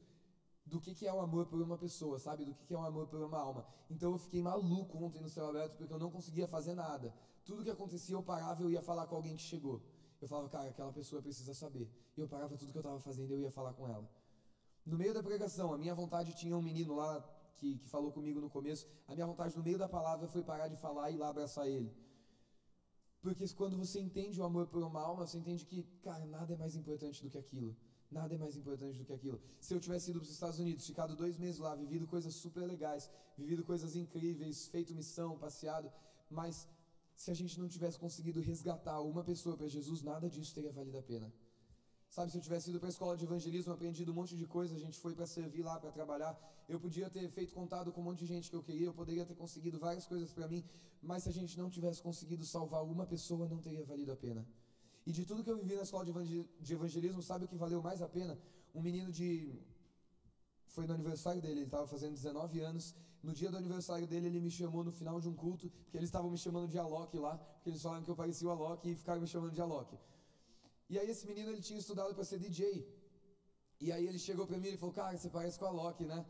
[0.67, 2.45] do que, que é o amor por uma pessoa, sabe?
[2.45, 3.67] Do que, que é o amor por uma alma.
[3.89, 7.15] Então eu fiquei maluco ontem no céu aberto porque eu não conseguia fazer nada.
[7.45, 9.81] Tudo que acontecia eu parava e eu ia falar com alguém que chegou.
[10.21, 11.89] Eu falava, cara, aquela pessoa precisa saber.
[12.17, 14.09] E eu parava tudo que eu estava fazendo e eu ia falar com ela.
[14.85, 17.21] No meio da pregação, a minha vontade tinha um menino lá
[17.57, 18.87] que, que falou comigo no começo.
[19.07, 21.69] A minha vontade no meio da palavra foi parar de falar e ir lá abraçar
[21.69, 21.93] ele.
[23.21, 26.57] Porque quando você entende o amor por uma alma, você entende que, cara, nada é
[26.57, 27.77] mais importante do que aquilo.
[28.11, 29.41] Nada é mais importante do que aquilo.
[29.61, 32.65] Se eu tivesse ido para os Estados Unidos, ficado dois meses lá, vivido coisas super
[32.67, 35.93] legais, vivido coisas incríveis, feito missão, passeado,
[36.31, 36.67] mas
[37.23, 40.99] se a gente não tivesse conseguido resgatar uma pessoa para Jesus, nada disso teria valido
[40.99, 41.29] a pena.
[42.09, 44.77] Sabe, se eu tivesse ido para a escola de evangelismo, aprendido um monte de coisa,
[44.77, 46.33] a gente foi para servir lá, para trabalhar,
[46.69, 49.25] eu podia ter feito contato com um monte de gente que eu queria, eu poderia
[49.27, 50.65] ter conseguido várias coisas para mim,
[51.03, 54.47] mas se a gente não tivesse conseguido salvar uma pessoa, não teria valido a pena.
[55.05, 58.01] E de tudo que eu vivi na escola de evangelismo, sabe o que valeu mais
[58.01, 58.39] a pena?
[58.73, 59.29] Um menino de.
[60.69, 62.95] Foi no aniversário dele, ele estava fazendo 19 anos.
[63.23, 66.09] No dia do aniversário dele, ele me chamou no final de um culto, porque eles
[66.09, 68.95] estavam me chamando de Alok lá, porque eles falaram que eu parecia o Alok e
[68.95, 69.99] ficaram me chamando de Alok.
[70.89, 72.87] E aí esse menino ele tinha estudado para ser DJ.
[73.81, 76.25] E aí ele chegou para mim e falou: "Cara, você parece com a Alok, né?"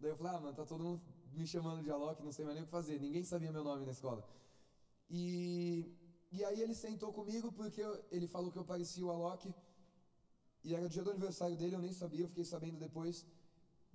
[0.00, 1.02] Daí eu falei: "Ah, mano, tá todo mundo
[1.32, 3.00] me chamando de Alok, não sei mais nem o que fazer.
[3.00, 4.22] Ninguém sabia meu nome na escola."
[5.10, 5.90] E
[6.36, 9.54] e aí ele sentou comigo porque eu, ele falou que eu parecia o Alok.
[10.64, 13.24] E era o dia do aniversário dele, eu nem sabia, eu fiquei sabendo depois.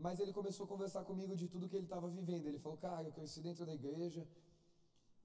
[0.06, 2.48] Mas ele começou a conversar comigo de tudo que ele estava vivendo.
[2.48, 4.26] Ele falou: "Cara, eu cresci dentro da igreja,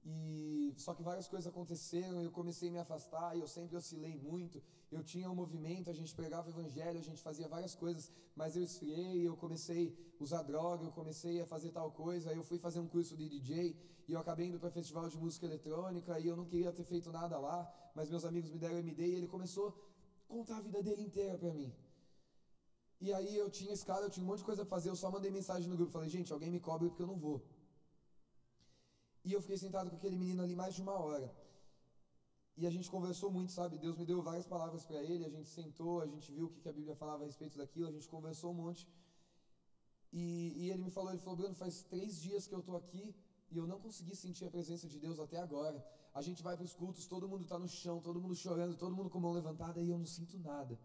[0.07, 4.61] e só que várias coisas aconteceram, eu comecei a me afastar, eu sempre oscilei muito.
[4.91, 8.55] Eu tinha um movimento, a gente pregava o evangelho, a gente fazia várias coisas, mas
[8.55, 12.43] eu esfriei, eu comecei a usar droga, eu comecei a fazer tal coisa, aí eu
[12.43, 13.75] fui fazer um curso de DJ
[14.07, 17.11] e eu acabei indo para festival de música eletrônica e eu não queria ter feito
[17.11, 20.83] nada lá, mas meus amigos me deram MD e ele começou a contar a vida
[20.83, 21.73] dele inteira para mim.
[22.99, 25.11] E aí eu tinha escala, eu tinha um monte de coisa para fazer, eu só
[25.11, 27.41] mandei mensagem no grupo, falei: "Gente, alguém me cobre porque eu não vou".
[29.23, 31.29] E eu fiquei sentado com aquele menino ali mais de uma hora.
[32.57, 33.77] E a gente conversou muito, sabe?
[33.77, 36.69] Deus me deu várias palavras para ele, a gente sentou, a gente viu o que
[36.69, 38.87] a Bíblia falava a respeito daquilo, a gente conversou um monte.
[40.13, 43.13] E, e ele me falou, ele falou, Bruno, faz três dias que eu estou aqui
[43.51, 45.85] e eu não consegui sentir a presença de Deus até agora.
[46.13, 48.95] A gente vai para os cultos, todo mundo está no chão, todo mundo chorando, todo
[48.95, 50.79] mundo com a mão levantada e eu não sinto nada.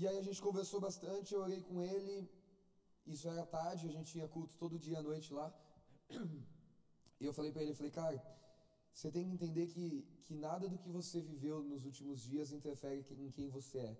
[0.00, 2.14] E aí a gente conversou bastante, eu orei com ele,
[3.04, 5.48] isso era tarde, a gente tinha culto todo dia à noite lá.
[7.20, 8.16] E eu falei para ele, falei, cara,
[8.92, 9.86] você tem que entender que,
[10.24, 13.96] que nada do que você viveu nos últimos dias interfere em quem você é.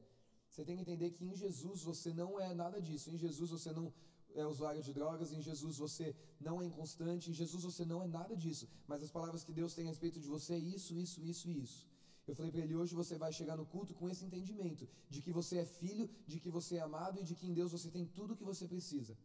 [0.49, 3.11] Você tem que entender que em Jesus você não é nada disso.
[3.11, 3.93] Em Jesus você não
[4.35, 8.07] é usuário de drogas, em Jesus você não é inconstante, em Jesus você não é
[8.07, 8.69] nada disso.
[8.87, 11.61] Mas as palavras que Deus tem a respeito de você é isso, isso, isso e
[11.67, 11.87] isso.
[12.31, 15.33] Eu falei para ele: hoje você vai chegar no culto com esse entendimento de que
[15.39, 18.05] você é filho, de que você é amado e de que em Deus você tem
[18.19, 19.17] tudo o que você precisa.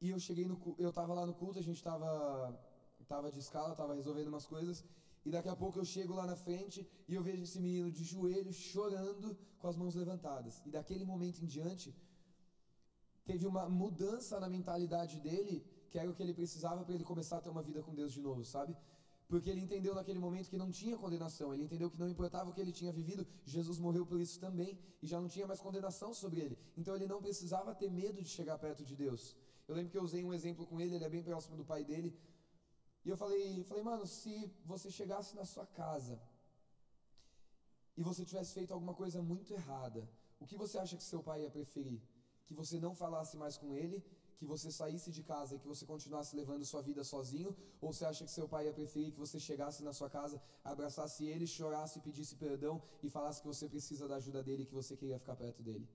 [0.00, 2.10] E eu cheguei no eu tava lá no culto, a gente tava
[3.12, 4.84] tava de escala, tava resolvendo umas coisas,
[5.24, 6.78] e daqui a pouco eu chego lá na frente
[7.08, 10.62] e eu vejo esse menino de joelho chorando com as mãos levantadas.
[10.66, 11.94] E daquele momento em diante
[13.24, 15.56] teve uma mudança na mentalidade dele
[15.90, 18.12] que era o que ele precisava para ele começar a ter uma vida com Deus
[18.12, 18.76] de novo, sabe?
[19.30, 22.52] Porque ele entendeu naquele momento que não tinha condenação, ele entendeu que não importava o
[22.52, 26.12] que ele tinha vivido, Jesus morreu por isso também e já não tinha mais condenação
[26.12, 26.58] sobre ele.
[26.76, 29.36] Então ele não precisava ter medo de chegar perto de Deus.
[29.68, 31.84] Eu lembro que eu usei um exemplo com ele, ele é bem próximo do pai
[31.84, 32.10] dele.
[33.04, 36.20] E eu falei, falei, mano, se você chegasse na sua casa
[37.96, 40.02] e você tivesse feito alguma coisa muito errada,
[40.40, 42.02] o que você acha que seu pai ia preferir?
[42.46, 44.04] Que você não falasse mais com ele
[44.40, 47.50] que você saísse de casa e que você continuasse levando sua vida sozinho?
[47.78, 51.26] Ou você acha que seu pai ia preferir que você chegasse na sua casa, abraçasse
[51.32, 54.96] ele, chorasse, pedisse perdão e falasse que você precisa da ajuda dele e que você
[54.96, 55.86] queria ficar perto dele?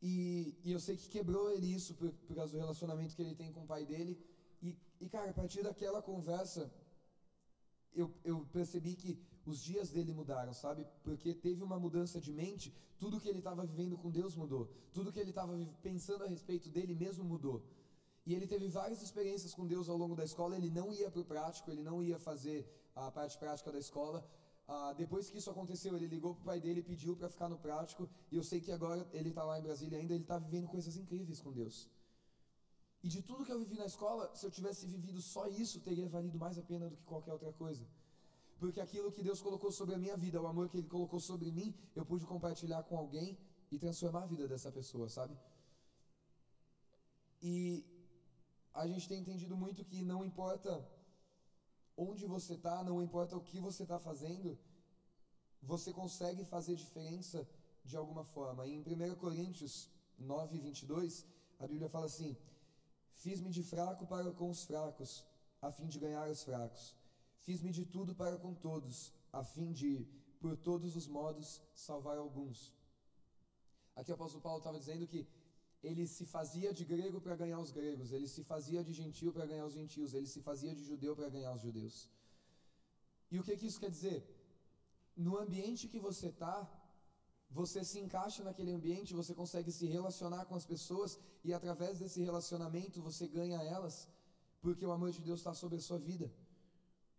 [0.00, 3.34] E, e eu sei que quebrou ele isso por, por causa do relacionamento que ele
[3.34, 4.18] tem com o pai dele.
[4.62, 6.72] E, e cara, a partir daquela conversa,
[7.92, 9.12] eu, eu percebi que
[9.48, 10.86] os dias dele mudaram, sabe?
[11.02, 12.66] Porque teve uma mudança de mente,
[12.98, 16.68] tudo que ele estava vivendo com Deus mudou, tudo que ele estava pensando a respeito
[16.68, 17.58] dele mesmo mudou.
[18.26, 21.22] E ele teve várias experiências com Deus ao longo da escola, ele não ia para
[21.22, 22.58] o prático, ele não ia fazer
[22.94, 24.22] a parte prática da escola.
[24.66, 27.58] Ah, depois que isso aconteceu, ele ligou para o pai dele pediu para ficar no
[27.66, 28.06] prático.
[28.30, 30.94] E eu sei que agora ele está lá em Brasília ainda, ele está vivendo coisas
[30.98, 31.88] incríveis com Deus.
[33.02, 36.06] E de tudo que eu vivi na escola, se eu tivesse vivido só isso, teria
[36.06, 37.86] valido mais a pena do que qualquer outra coisa
[38.58, 41.50] porque aquilo que Deus colocou sobre a minha vida, o amor que Ele colocou sobre
[41.50, 43.38] mim, eu pude compartilhar com alguém
[43.70, 45.36] e transformar a vida dessa pessoa, sabe?
[47.40, 47.84] E
[48.74, 50.72] a gente tem entendido muito que não importa
[51.96, 54.58] onde você está, não importa o que você está fazendo,
[55.62, 57.46] você consegue fazer diferença
[57.84, 58.66] de alguma forma.
[58.66, 61.24] Em 1 Coríntios 9, 22,
[61.60, 62.36] a Bíblia fala assim:
[63.14, 65.24] Fiz-me de fraco para com os fracos,
[65.62, 66.97] a fim de ganhar os fracos.
[67.48, 68.96] Fiz-me de tudo para com todos,
[69.38, 69.90] a fim de,
[70.38, 72.58] por todos os modos, salvar alguns.
[73.96, 75.20] Aqui o apóstolo Paulo estava dizendo que
[75.88, 79.46] ele se fazia de grego para ganhar os gregos, ele se fazia de gentil para
[79.46, 81.96] ganhar os gentios, ele se fazia de judeu para ganhar os judeus.
[83.30, 84.18] E o que, que isso quer dizer?
[85.16, 86.56] No ambiente que você está,
[87.60, 92.20] você se encaixa naquele ambiente, você consegue se relacionar com as pessoas e através desse
[92.22, 94.06] relacionamento você ganha elas,
[94.60, 96.30] porque o amor de Deus está sobre a sua vida.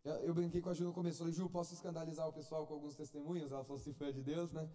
[0.03, 2.95] Eu brinquei com a Ju no começo, falei, Ju, posso escandalizar o pessoal com alguns
[2.95, 3.51] testemunhos?
[3.51, 4.69] Ela falou, se foi de Deus, né?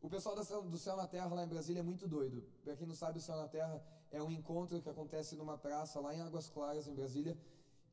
[0.00, 2.42] O pessoal do Céu na Terra lá em Brasília é muito doido.
[2.64, 3.80] Para quem não sabe, o Céu na Terra
[4.10, 7.38] é um encontro que acontece numa praça lá em Águas Claras, em Brasília.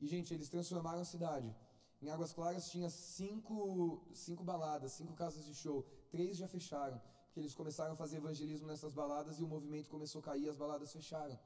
[0.00, 1.54] E, gente, eles transformaram a cidade.
[2.02, 5.86] Em Águas Claras tinha cinco, cinco baladas, cinco casas de show.
[6.10, 10.20] Três já fecharam, porque eles começaram a fazer evangelismo nessas baladas e o movimento começou
[10.20, 11.38] a cair as baladas fecharam.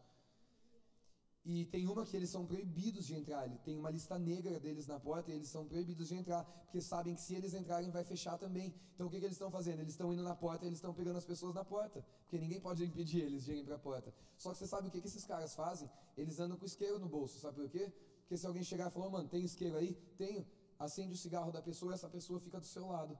[1.44, 3.46] E tem uma que eles são proibidos de entrar.
[3.64, 7.14] Tem uma lista negra deles na porta e eles são proibidos de entrar, porque sabem
[7.14, 8.74] que se eles entrarem vai fechar também.
[8.94, 9.80] Então o que, que eles estão fazendo?
[9.80, 12.82] Eles estão indo na porta eles estão pegando as pessoas na porta, porque ninguém pode
[12.82, 14.14] impedir eles de irem para a porta.
[14.38, 15.90] Só que você sabe o que, que esses caras fazem?
[16.16, 17.92] Eles andam com isqueiro no bolso, sabe por quê?
[18.20, 19.92] Porque se alguém chegar e falar, mano, tem isqueiro aí?
[20.16, 20.46] Tenho.
[20.78, 23.18] Acende o cigarro da pessoa essa pessoa fica do seu lado.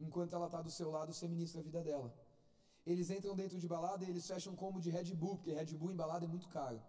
[0.00, 2.10] Enquanto ela está do seu lado, você ministra a vida dela.
[2.86, 5.76] Eles entram dentro de balada e eles fecham um combo de Red Bull, porque Red
[5.76, 6.80] Bull em balada é muito caro.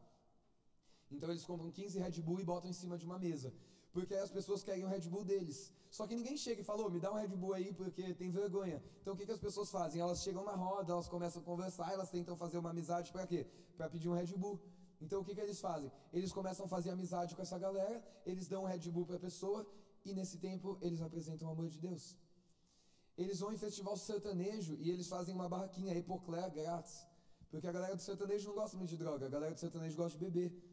[1.11, 3.53] Então eles compram 15 Red Bull e botam em cima de uma mesa.
[3.93, 5.73] Porque aí as pessoas querem o Red Bull deles.
[5.89, 8.81] Só que ninguém chega e fala, me dá um Red Bull aí porque tem vergonha.
[9.01, 10.01] Então o que, que as pessoas fazem?
[10.01, 13.45] Elas chegam na roda, elas começam a conversar, elas tentam fazer uma amizade para quê?
[13.75, 14.59] Para pedir um Red Bull.
[15.01, 15.91] Então o que, que eles fazem?
[16.13, 19.19] Eles começam a fazer amizade com essa galera, eles dão um Red Bull para a
[19.19, 19.67] pessoa
[20.05, 22.15] e nesse tempo eles apresentam o amor de Deus.
[23.17, 27.05] Eles vão em festival sertanejo e eles fazem uma barraquinha hipoclé grátis.
[27.49, 30.17] Porque a galera do sertanejo não gosta muito de droga, a galera do sertanejo gosta
[30.17, 30.70] de beber.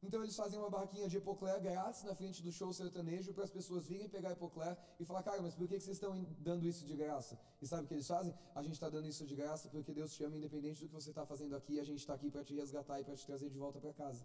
[0.00, 3.50] Então eles fazem uma barraquinha de epoclé grátis na frente do show sertanejo para as
[3.50, 6.94] pessoas virem pegar epoclé e falar, cara, mas por que vocês estão dando isso de
[6.94, 7.38] graça?
[7.60, 8.32] E sabe o que eles fazem?
[8.54, 11.10] A gente está dando isso de graça porque Deus te ama independente do que você
[11.10, 13.50] está fazendo aqui e a gente está aqui para te resgatar e para te trazer
[13.50, 14.24] de volta para casa.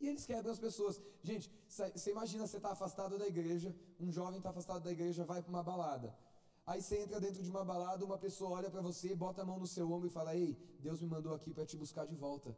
[0.00, 1.00] E eles quebram as pessoas.
[1.22, 5.42] Gente, você imagina você está afastado da igreja, um jovem está afastado da igreja, vai
[5.42, 6.16] para uma balada.
[6.66, 9.58] Aí você entra dentro de uma balada, uma pessoa olha para você, bota a mão
[9.58, 12.56] no seu ombro e fala: Ei, Deus me mandou aqui para te buscar de volta.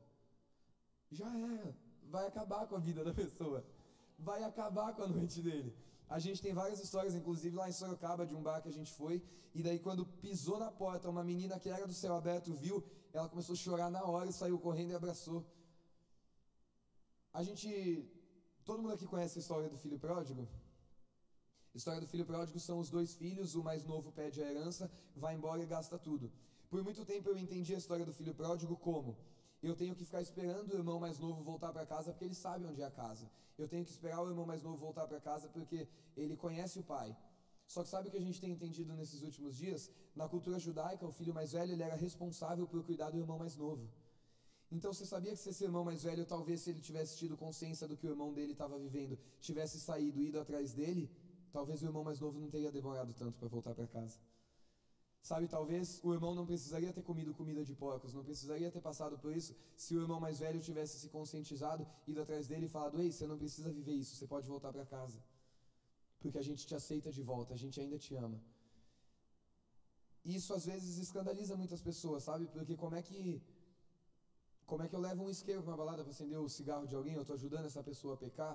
[1.10, 1.74] Já era
[2.10, 3.64] vai acabar com a vida da pessoa,
[4.18, 5.74] vai acabar com a noite dele.
[6.08, 8.92] A gente tem várias histórias, inclusive lá em Sorocaba, de um bar que a gente
[8.92, 9.22] foi,
[9.54, 13.28] e daí quando pisou na porta, uma menina que era do céu aberto viu, ela
[13.28, 15.44] começou a chorar na hora e saiu correndo e abraçou.
[17.32, 17.68] A gente,
[18.64, 20.48] todo mundo aqui conhece a história do filho pródigo?
[21.74, 24.90] A história do filho pródigo são os dois filhos, o mais novo pede a herança,
[25.14, 26.32] vai embora e gasta tudo.
[26.70, 29.16] Por muito tempo eu entendi a história do filho pródigo como
[29.62, 32.64] eu tenho que ficar esperando o irmão mais novo voltar para casa porque ele sabe
[32.66, 33.30] onde é a casa.
[33.58, 36.82] Eu tenho que esperar o irmão mais novo voltar para casa porque ele conhece o
[36.82, 37.16] pai.
[37.66, 39.90] Só que sabe o que a gente tem entendido nesses últimos dias?
[40.14, 43.56] Na cultura judaica, o filho mais velho ele era responsável por cuidar do irmão mais
[43.56, 43.88] novo.
[44.70, 47.86] Então você sabia que se esse irmão mais velho, talvez se ele tivesse tido consciência
[47.88, 51.10] do que o irmão dele estava vivendo, tivesse saído ido atrás dele,
[51.52, 54.18] talvez o irmão mais novo não teria demorado tanto para voltar para casa.
[55.28, 59.14] Sabe, talvez o irmão não precisaria ter comido comida de porcos, não precisaria ter passado
[59.22, 59.52] por isso,
[59.84, 63.26] se o irmão mais velho tivesse se conscientizado, ido atrás dele e falado: Ei, você
[63.30, 65.18] não precisa viver isso, você pode voltar para casa.
[66.20, 68.38] Porque a gente te aceita de volta, a gente ainda te ama.
[70.36, 72.46] Isso às vezes escandaliza muitas pessoas, sabe?
[72.54, 73.20] Porque como é que.
[74.70, 76.94] Como é que eu levo um isqueiro para uma balada para acender o cigarro de
[76.94, 77.14] alguém?
[77.16, 78.54] Eu estou ajudando essa pessoa a pecar?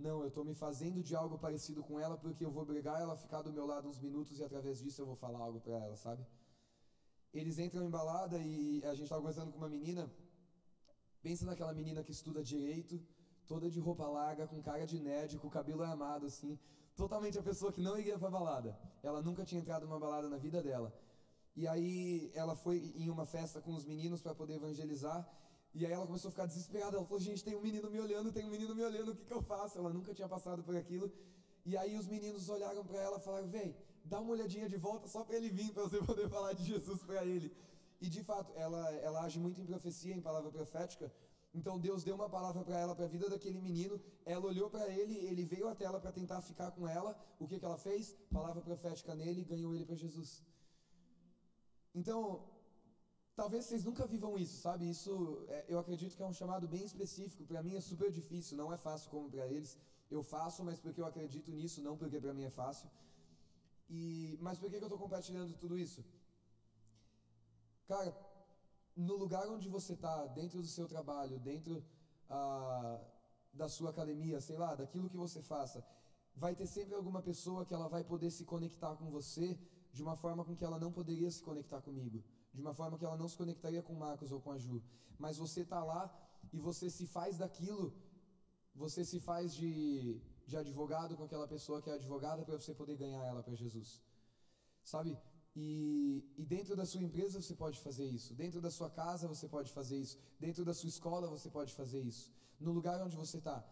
[0.00, 3.16] Não, eu estou me fazendo de algo parecido com ela porque eu vou brigar ela
[3.24, 5.94] ficar do meu lado uns minutos e através disso eu vou falar algo para ela,
[5.94, 6.22] sabe?
[7.34, 10.10] Eles entram em balada e a gente estava conversando com uma menina.
[11.22, 12.98] Pensa naquela menina que estuda direito,
[13.46, 16.58] toda de roupa larga, com cara de nerd, com o cabelo armado assim,
[16.96, 18.78] totalmente a pessoa que não iria para balada.
[19.02, 20.90] Ela nunca tinha entrado numa balada na vida dela.
[21.54, 25.28] E aí ela foi em uma festa com os meninos para poder evangelizar
[25.74, 26.96] e aí ela começou a ficar desesperada.
[26.96, 29.24] Ela falou: Gente, tem um menino me olhando, tem um menino me olhando, o que,
[29.24, 29.78] que eu faço?
[29.78, 31.10] Ela nunca tinha passado por aquilo.
[31.64, 35.06] E aí os meninos olharam para ela e falaram: Vem, dá uma olhadinha de volta
[35.06, 37.54] só para ele vir, para você poder falar de Jesus para ele.
[38.00, 41.12] E de fato, ela, ela age muito em profecia, em palavra profética.
[41.52, 44.00] Então Deus deu uma palavra para ela, para a vida daquele menino.
[44.24, 47.16] Ela olhou para ele, ele veio até ela para tentar ficar com ela.
[47.38, 48.16] O que, que ela fez?
[48.32, 50.42] Palavra profética nele ganhou ele para Jesus.
[51.94, 52.44] Então,
[53.36, 54.88] Talvez vocês nunca vivam isso, sabe?
[54.88, 57.44] Isso é, eu acredito que é um chamado bem específico.
[57.44, 59.78] Para mim é super difícil, não é fácil como para eles.
[60.10, 62.90] Eu faço, mas porque eu acredito nisso, não porque para mim é fácil.
[63.88, 66.04] E, mas por que, eu estou compartilhando tudo isso?
[67.86, 68.14] Cara,
[68.96, 71.84] no lugar onde você está, dentro do seu trabalho, dentro
[72.28, 73.00] ah,
[73.52, 75.84] da sua academia, sei lá, daquilo que você faça,
[76.34, 79.58] vai ter sempre alguma pessoa que ela vai poder se conectar com você
[79.92, 83.04] de uma forma com que ela não poderia se conectar comigo de uma forma que
[83.04, 84.82] ela não se conectaria com o Marcos ou com a Ju.
[85.18, 86.02] Mas você está lá
[86.52, 87.94] e você se faz daquilo,
[88.74, 92.96] você se faz de, de advogado com aquela pessoa que é advogada para você poder
[92.96, 94.02] ganhar ela para Jesus.
[94.82, 95.16] Sabe?
[95.54, 99.48] E, e, dentro da sua empresa você pode fazer isso, dentro da sua casa você
[99.48, 103.38] pode fazer isso, dentro da sua escola você pode fazer isso, no lugar onde você
[103.38, 103.64] está.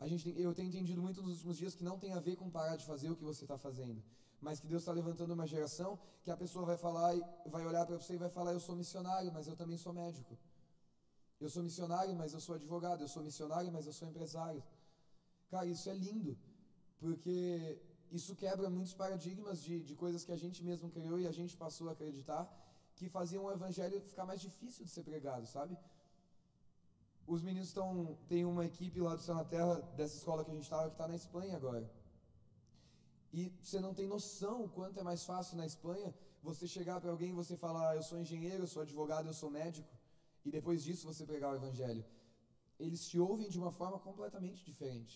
[0.00, 2.36] A gente tem, eu tenho entendido muito nos últimos dias que não tem a ver
[2.36, 4.02] com parar de fazer o que você está fazendo,
[4.40, 7.14] mas que Deus está levantando uma geração que a pessoa vai falar,
[7.46, 10.36] vai olhar para você e vai falar: Eu sou missionário, mas eu também sou médico.
[11.40, 13.02] Eu sou missionário, mas eu sou advogado.
[13.02, 14.62] Eu sou missionário, mas eu sou empresário.
[15.50, 16.36] Cara, isso é lindo,
[16.98, 17.78] porque
[18.10, 21.56] isso quebra muitos paradigmas de, de coisas que a gente mesmo criou e a gente
[21.56, 22.44] passou a acreditar,
[22.96, 25.76] que faziam o evangelho ficar mais difícil de ser pregado, sabe?
[27.26, 28.16] Os meninos estão.
[28.28, 30.94] Tem uma equipe lá do Céu na Terra, dessa escola que a gente estava, que
[30.94, 31.88] está na Espanha agora.
[33.38, 36.08] E você não tem noção o quanto é mais fácil na Espanha
[36.42, 39.50] você chegar para alguém e você falar: Eu sou engenheiro, eu sou advogado, eu sou
[39.50, 39.92] médico.
[40.46, 42.04] E depois disso você pregar o Evangelho.
[42.84, 45.14] Eles te ouvem de uma forma completamente diferente.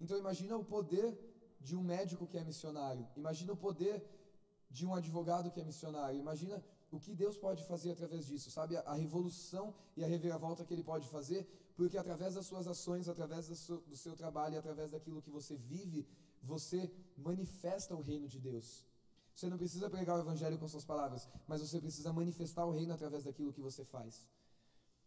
[0.00, 1.08] Então imagina o poder
[1.60, 3.06] de um médico que é missionário.
[3.16, 3.96] Imagina o poder
[4.68, 6.18] de um advogado que é missionário.
[6.18, 8.76] Imagina o que Deus pode fazer através disso, sabe?
[8.76, 11.46] A, revolução e a reviravolta que Ele pode fazer,
[11.78, 16.04] porque através das suas ações, através do seu, trabalho, através daquilo que você vive,
[16.42, 18.84] você manifesta o reino de Deus.
[19.32, 22.92] Você não precisa pregar o evangelho com suas palavras, mas você precisa manifestar o reino
[22.92, 24.26] através daquilo que você faz.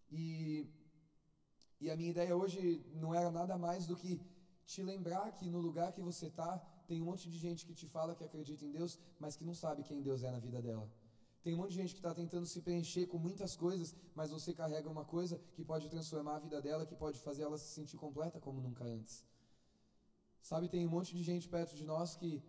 [0.10, 0.66] E,
[1.82, 2.62] e a minha ideia hoje
[2.94, 4.22] não era nada mais do que
[4.66, 6.58] te lembrar que no lugar que você está,
[6.88, 9.54] tem um monte de gente que te fala que acredita em Deus, mas que não
[9.54, 10.90] sabe quem Deus é na vida dela.
[11.44, 14.54] Tem um monte de gente que está tentando se preencher com muitas coisas, mas você
[14.54, 17.98] carrega uma coisa que pode transformar a vida dela, que pode fazer ela se sentir
[17.98, 19.26] completa como nunca antes.
[20.42, 22.44] Sabe, tem um monte de gente perto de nós que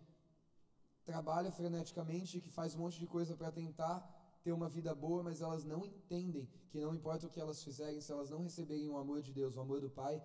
[1.05, 3.97] trabalha freneticamente, que faz um monte de coisa para tentar
[4.43, 8.01] ter uma vida boa, mas elas não entendem que não importa o que elas fizerem,
[8.01, 10.23] se elas não receberem o amor de Deus, o amor do Pai,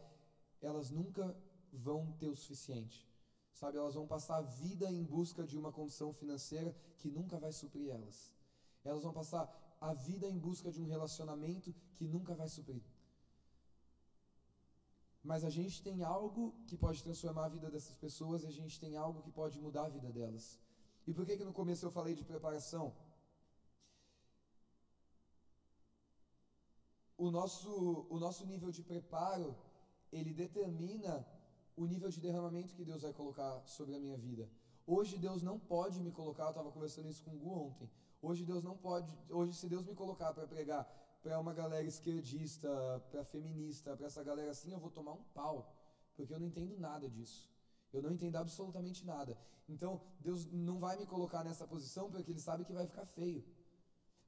[0.62, 1.36] elas nunca
[1.72, 3.08] vão ter o suficiente.
[3.54, 7.52] Sabe, elas vão passar a vida em busca de uma condição financeira que nunca vai
[7.52, 8.37] suprir elas.
[8.90, 9.46] Elas vão passar
[9.80, 12.84] a vida em busca de um relacionamento que nunca vai suprir.
[15.24, 18.80] Mas a gente tem algo que pode transformar a vida dessas pessoas e a gente
[18.80, 20.46] tem algo que pode mudar a vida delas.
[21.06, 22.86] E por que, que no começo eu falei de preparação?
[27.18, 29.56] O nosso, o nosso nível de preparo,
[30.12, 31.28] ele determina
[31.76, 34.50] o nível de derramamento que Deus vai colocar sobre a minha vida.
[34.86, 37.90] Hoje Deus não pode me colocar, eu estava conversando isso com o Gu ontem.
[38.22, 40.86] Hoje Deus não pode, hoje se Deus me colocar para pregar
[41.22, 42.70] para uma galera esquerdista,
[43.12, 45.76] para feminista, para essa galera assim, eu vou tomar um pau,
[46.16, 47.50] porque eu não entendo nada disso.
[47.94, 49.38] Eu não entendo absolutamente nada.
[49.68, 53.44] Então, Deus não vai me colocar nessa posição porque Ele sabe que vai ficar feio.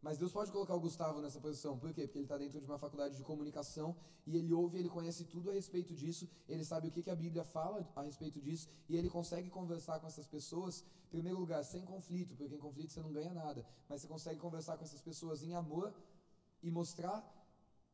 [0.01, 1.77] Mas Deus pode colocar o Gustavo nessa posição.
[1.77, 2.03] Por quê?
[2.03, 3.95] Porque ele está dentro de uma faculdade de comunicação
[4.25, 7.15] e ele ouve, ele conhece tudo a respeito disso, ele sabe o que, que a
[7.15, 11.63] Bíblia fala a respeito disso e ele consegue conversar com essas pessoas, em primeiro lugar,
[11.65, 15.01] sem conflito, porque em conflito você não ganha nada, mas você consegue conversar com essas
[15.01, 15.93] pessoas em amor
[16.63, 17.17] e mostrar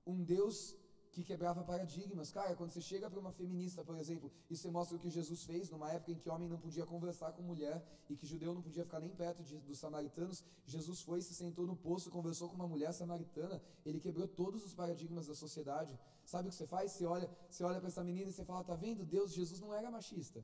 [0.06, 0.76] um Deus
[1.16, 2.30] que quebrava paradigmas.
[2.30, 5.46] Cara, quando você chega para uma feminista, por exemplo, e você mostra o que Jesus
[5.46, 8.62] fez numa época em que homem não podia conversar com mulher e que judeu não
[8.62, 12.56] podia ficar nem perto de, dos samaritanos, Jesus foi, se sentou no poço, conversou com
[12.56, 15.98] uma mulher samaritana, ele quebrou todos os paradigmas da sociedade.
[16.26, 16.92] Sabe o que você faz?
[16.92, 19.06] Você olha, você olha para essa menina e você fala: "Tá vendo?
[19.06, 20.44] Deus, Jesus não era machista".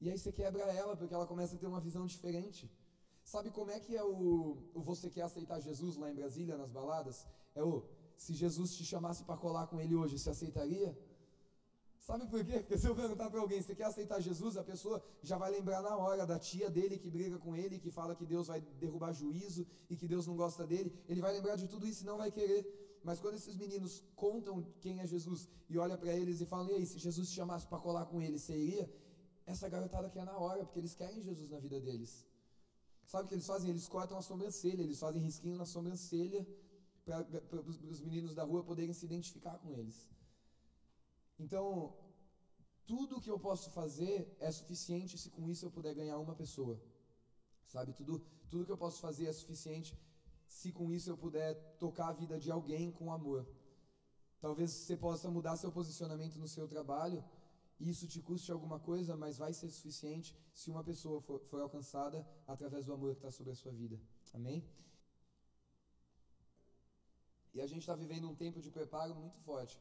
[0.00, 2.70] E aí você quebra ela porque ela começa a ter uma visão diferente.
[3.22, 6.70] Sabe como é que é o, o você quer aceitar Jesus lá em Brasília nas
[6.70, 7.26] baladas?
[7.54, 7.84] É o
[8.22, 10.90] se Jesus te chamasse para colar com ele hoje, você aceitaria?
[12.08, 12.56] Sabe por quê?
[12.62, 14.96] Porque se eu perguntar para alguém, você quer aceitar Jesus, a pessoa
[15.28, 18.26] já vai lembrar na hora da tia dele que briga com ele, que fala que
[18.34, 20.90] Deus vai derrubar juízo e que Deus não gosta dele.
[21.08, 22.62] Ele vai lembrar de tudo isso e não vai querer.
[23.02, 26.74] Mas quando esses meninos contam quem é Jesus e olha para eles e falam, e
[26.76, 28.88] aí, se Jesus te chamasse para colar com ele, você iria?
[29.44, 32.24] Essa garotada quer na hora, porque eles querem Jesus na vida deles.
[33.04, 33.68] Sabe o que eles fazem?
[33.70, 36.46] Eles cortam a sobrancelha, eles fazem risquinho na sobrancelha
[37.04, 40.08] para os meninos da rua poderem se identificar com eles.
[41.38, 41.94] Então,
[42.84, 46.80] tudo que eu posso fazer é suficiente se com isso eu puder ganhar uma pessoa.
[47.66, 48.18] Sabe, tudo,
[48.50, 49.98] tudo que eu posso fazer é suficiente
[50.46, 53.46] se com isso eu puder tocar a vida de alguém com amor.
[54.40, 57.24] Talvez você possa mudar seu posicionamento no seu trabalho,
[57.80, 61.60] e isso te custe alguma coisa, mas vai ser suficiente se uma pessoa for, for
[61.60, 63.98] alcançada através do amor que está sobre a sua vida.
[64.34, 64.64] Amém?
[67.54, 69.80] E a gente está vivendo um tempo de preparo muito forte.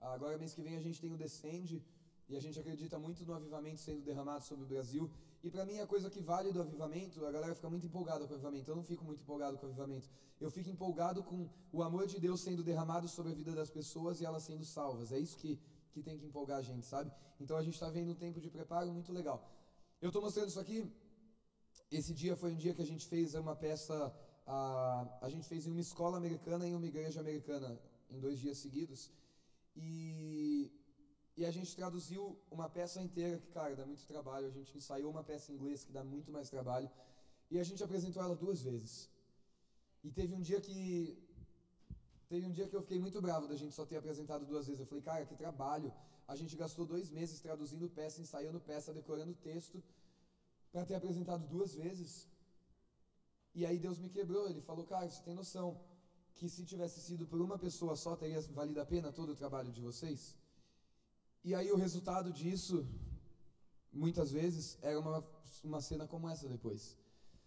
[0.00, 1.82] Agora, mês que vem, a gente tem o Descende,
[2.28, 5.10] e a gente acredita muito no avivamento sendo derramado sobre o Brasil.
[5.42, 8.32] E para mim, a coisa que vale do avivamento, a galera fica muito empolgada com
[8.32, 8.70] o avivamento.
[8.70, 10.08] Eu não fico muito empolgado com o avivamento.
[10.40, 14.20] Eu fico empolgado com o amor de Deus sendo derramado sobre a vida das pessoas
[14.20, 15.12] e elas sendo salvas.
[15.12, 15.60] É isso que,
[15.92, 17.12] que tem que empolgar a gente, sabe?
[17.38, 19.50] Então a gente está vendo um tempo de preparo muito legal.
[20.00, 20.90] Eu estou mostrando isso aqui.
[21.90, 24.12] Esse dia foi um dia que a gente fez uma peça
[24.46, 27.78] a, a gente fez em uma escola americana e em uma igreja americana
[28.10, 29.10] em dois dias seguidos.
[29.76, 30.70] E,
[31.36, 34.46] e a gente traduziu uma peça inteira que, cara, dá muito trabalho.
[34.46, 36.90] A gente ensaiou uma peça em inglês que dá muito mais trabalho.
[37.50, 39.10] E a gente apresentou ela duas vezes.
[40.02, 41.18] E teve um dia que.
[42.28, 44.80] Teve um dia que eu fiquei muito bravo da gente só ter apresentado duas vezes.
[44.80, 45.92] Eu falei, cara, que trabalho.
[46.26, 49.82] A gente gastou dois meses traduzindo peça, ensaiando peça, decorando texto,
[50.72, 52.26] para ter apresentado duas vezes.
[53.54, 55.80] E aí Deus me quebrou, ele falou, cara, você tem noção
[56.34, 59.70] que se tivesse sido por uma pessoa só, teria valido a pena todo o trabalho
[59.70, 60.36] de vocês?
[61.44, 62.86] E aí o resultado disso,
[63.92, 65.24] muitas vezes, era uma,
[65.62, 66.96] uma cena como essa depois.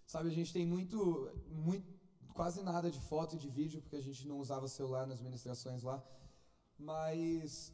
[0.06, 1.86] Sabe, a gente tem muito, muito,
[2.34, 5.84] quase nada de foto e de vídeo, porque a gente não usava celular nas ministrações
[5.84, 6.02] lá.
[6.80, 7.74] Mas,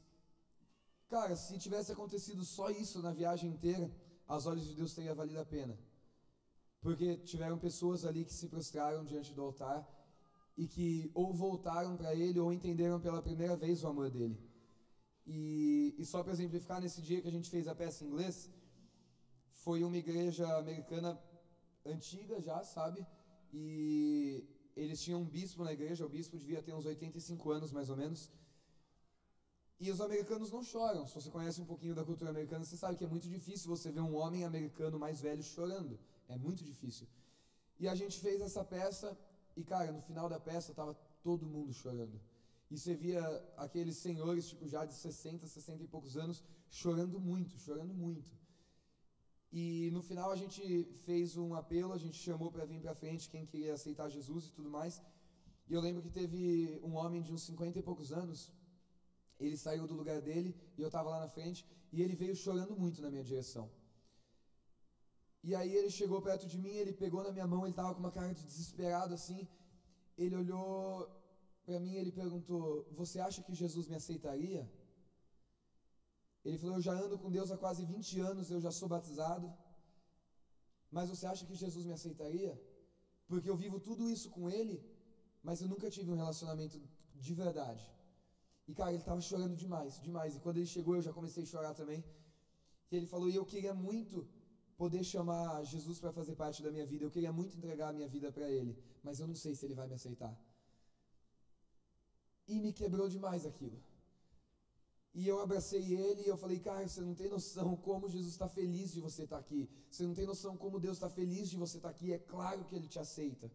[1.08, 3.92] cara, se tivesse acontecido só isso na viagem inteira,
[4.28, 5.78] aos olhos de Deus teria valido a pena.
[6.84, 9.80] Porque tiveram pessoas ali que se prostraram diante do altar
[10.62, 14.38] e que ou voltaram para ele ou entenderam pela primeira vez o amor dele.
[15.26, 18.52] E, e só para exemplificar, nesse dia que a gente fez a peça em inglês,
[19.64, 21.18] foi uma igreja americana
[21.86, 23.06] antiga já, sabe?
[23.54, 24.44] E
[24.76, 27.96] eles tinham um bispo na igreja, o bispo devia ter uns 85 anos mais ou
[27.96, 28.30] menos.
[29.80, 31.08] E os americanos não choram.
[31.08, 33.92] Se você conhece um pouquinho da cultura americana, você sabe que é muito difícil você
[33.92, 35.98] ver um homem americano mais velho chorando.
[36.34, 37.08] É muito difícil.
[37.80, 39.18] E a gente fez essa peça
[39.56, 40.94] e, cara, no final da peça tava
[41.28, 42.20] todo mundo chorando.
[42.72, 43.24] E você via
[43.66, 48.32] aqueles senhores, tipo, já de 60, 60 e poucos anos, chorando muito, chorando muito.
[49.52, 50.62] E no final a gente
[51.06, 54.52] fez um apelo, a gente chamou para vir para frente quem queria aceitar Jesus e
[54.52, 55.00] tudo mais.
[55.70, 58.52] E eu lembro que teve um homem de uns 50 e poucos anos,
[59.40, 62.76] ele saiu do lugar dele e eu estava lá na frente, e ele veio chorando
[62.76, 63.70] muito na minha direção.
[65.44, 68.00] E aí ele chegou perto de mim, ele pegou na minha mão, ele estava com
[68.00, 69.42] uma cara de desesperado assim.
[70.18, 70.70] Ele olhou
[71.66, 72.64] para mim ele perguntou:
[73.00, 74.64] Você acha que Jesus me aceitaria?
[76.46, 79.48] Ele falou: Eu já ando com Deus há quase 20 anos, eu já sou batizado.
[80.92, 82.54] Mas você acha que Jesus me aceitaria?
[83.28, 84.76] Porque eu vivo tudo isso com Ele,
[85.42, 86.80] mas eu nunca tive um relacionamento
[87.16, 87.86] de verdade.
[88.68, 90.36] E cara, ele estava chorando demais, demais.
[90.36, 92.04] E quando ele chegou, eu já comecei a chorar também.
[92.92, 94.28] E ele falou: E eu queria muito
[94.84, 97.04] poder chamar Jesus para fazer parte da minha vida.
[97.04, 98.74] Eu queria muito entregar a minha vida para Ele,
[99.06, 100.34] mas eu não sei se Ele vai me aceitar.
[102.52, 103.80] E me quebrou demais aquilo.
[105.20, 108.48] E eu abracei ele e eu falei, cara, você não tem noção como Jesus está
[108.60, 109.62] feliz de você estar tá aqui.
[109.90, 112.08] Você não tem noção como Deus está feliz de você estar tá aqui.
[112.18, 113.48] É claro que Ele te aceita.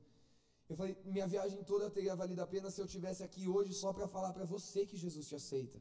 [0.69, 3.93] Eu falei, minha viagem toda teria valido a pena se eu tivesse aqui hoje só
[3.93, 5.79] para falar para você que Jesus te aceita.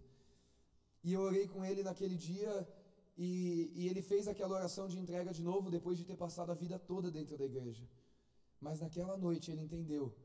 [1.03, 2.51] E eu orei com ele naquele dia
[3.17, 6.53] e, e, ele fez aquela oração de entrega de novo depois de ter passado a
[6.53, 7.83] vida toda dentro da igreja.
[8.61, 10.15] Mas naquela noite ele entendeu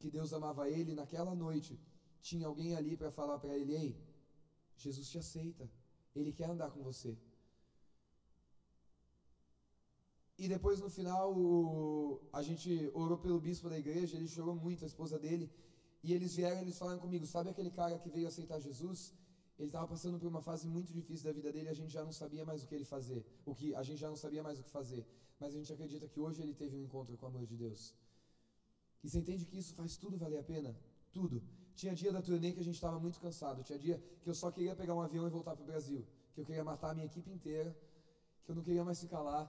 [0.00, 0.94] que Deus amava ele.
[0.94, 1.78] Naquela noite
[2.20, 3.96] tinha alguém ali para falar para ele: Ei,
[4.76, 5.70] Jesus te aceita.
[6.14, 7.16] Ele quer andar com você.
[10.36, 14.84] E depois no final o, a gente orou pelo bispo da igreja, ele chorou muito,
[14.84, 15.50] a esposa dele,
[16.02, 19.12] e eles vieram eles falaram comigo, sabe aquele cara que veio aceitar Jesus?
[19.58, 22.12] Ele estava passando por uma fase muito difícil da vida dele, a gente já não
[22.12, 24.62] sabia mais o que ele fazer, o que a gente já não sabia mais o
[24.62, 25.04] que fazer,
[25.40, 27.94] mas a gente acredita que hoje ele teve um encontro com o amor de Deus.
[29.02, 30.76] E você entende que isso faz tudo valer a pena?
[31.12, 31.42] Tudo.
[31.74, 34.50] Tinha dia da turnê que a gente estava muito cansado, tinha dia que eu só
[34.50, 37.06] queria pegar um avião e voltar para o Brasil, que eu queria matar a minha
[37.06, 37.76] equipe inteira,
[38.44, 39.40] que eu não queria mais ficar lá,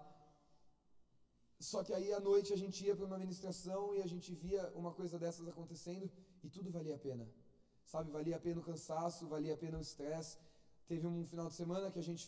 [1.60, 4.72] só que aí à noite a gente ia para uma ministração e a gente via
[4.76, 6.10] uma coisa dessas acontecendo
[6.42, 7.28] e tudo valia a pena.
[7.92, 10.38] Sabe, valia a pena o cansaço, valia a pena o estresse.
[10.90, 12.26] Teve um final de semana que a gente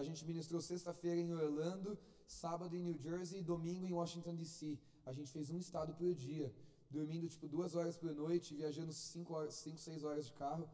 [0.00, 4.78] a gente ministrou sexta-feira em Orlando, sábado em New Jersey e domingo em Washington DC.
[5.04, 6.46] A gente fez um estado por dia,
[6.90, 10.66] dormindo tipo duas horas por noite, viajando cinco, horas, cinco seis horas de carro.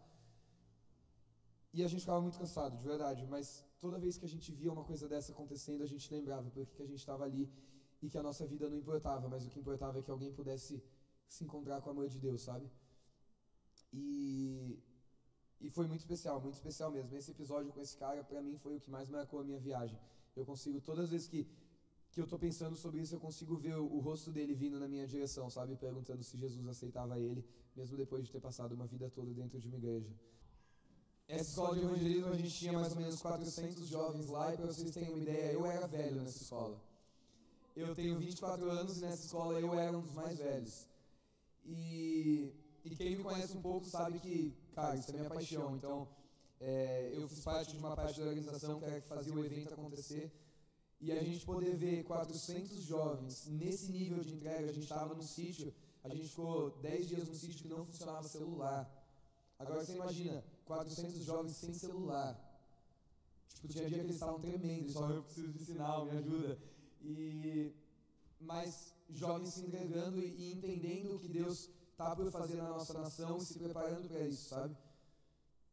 [1.74, 3.26] E a gente ficava muito cansado, de verdade.
[3.26, 6.76] Mas toda vez que a gente via uma coisa dessa acontecendo, a gente lembrava porque
[6.76, 7.50] que a gente estava ali
[8.00, 10.80] e que a nossa vida não importava, mas o que importava é que alguém pudesse
[11.28, 12.70] se encontrar com o amor de Deus, sabe?
[13.92, 14.78] E,
[15.60, 17.16] e foi muito especial, muito especial mesmo.
[17.16, 19.98] Esse episódio com esse cara, para mim, foi o que mais marcou a minha viagem.
[20.36, 21.46] Eu consigo, todas as vezes que,
[22.12, 24.88] que eu estou pensando sobre isso, eu consigo ver o, o, rosto dele vindo na
[24.88, 25.76] minha direção, sabe?
[25.76, 29.66] Perguntando se Jesus aceitava ele, mesmo depois de ter passado uma vida toda dentro de
[29.66, 30.10] uma igreja.
[31.26, 34.66] Essa escola de evangelismo, a gente tinha mais ou menos 400 jovens lá, e para
[34.66, 36.80] vocês terem uma ideia, eu era velho nessa escola.
[37.76, 40.88] Eu tenho 24 anos e nessa escola eu era um dos mais velhos.
[41.64, 42.52] E,
[42.92, 45.76] e quem me conhece um pouco sabe que, cara, isso é minha paixão.
[45.76, 46.08] Então,
[46.60, 50.32] é, eu fiz parte de uma parte da organização que que fazia o evento acontecer.
[51.00, 55.22] E a gente poder ver 400 jovens nesse nível de entrega, a gente estava num
[55.22, 55.72] sítio,
[56.02, 58.90] a gente ficou 10 dias num sítio que não funcionava celular.
[59.58, 62.36] Agora você imagina, 400 jovens sem celular.
[63.54, 66.58] Tipo, tinha dia que eles estavam tremendo, falavam, eu preciso de sinal, me ajuda.
[67.00, 67.72] E
[68.40, 73.44] mas jovens se entregando e, entendendo que Deus está por fazer na nossa nação e
[73.44, 74.76] se preparando para isso, sabe?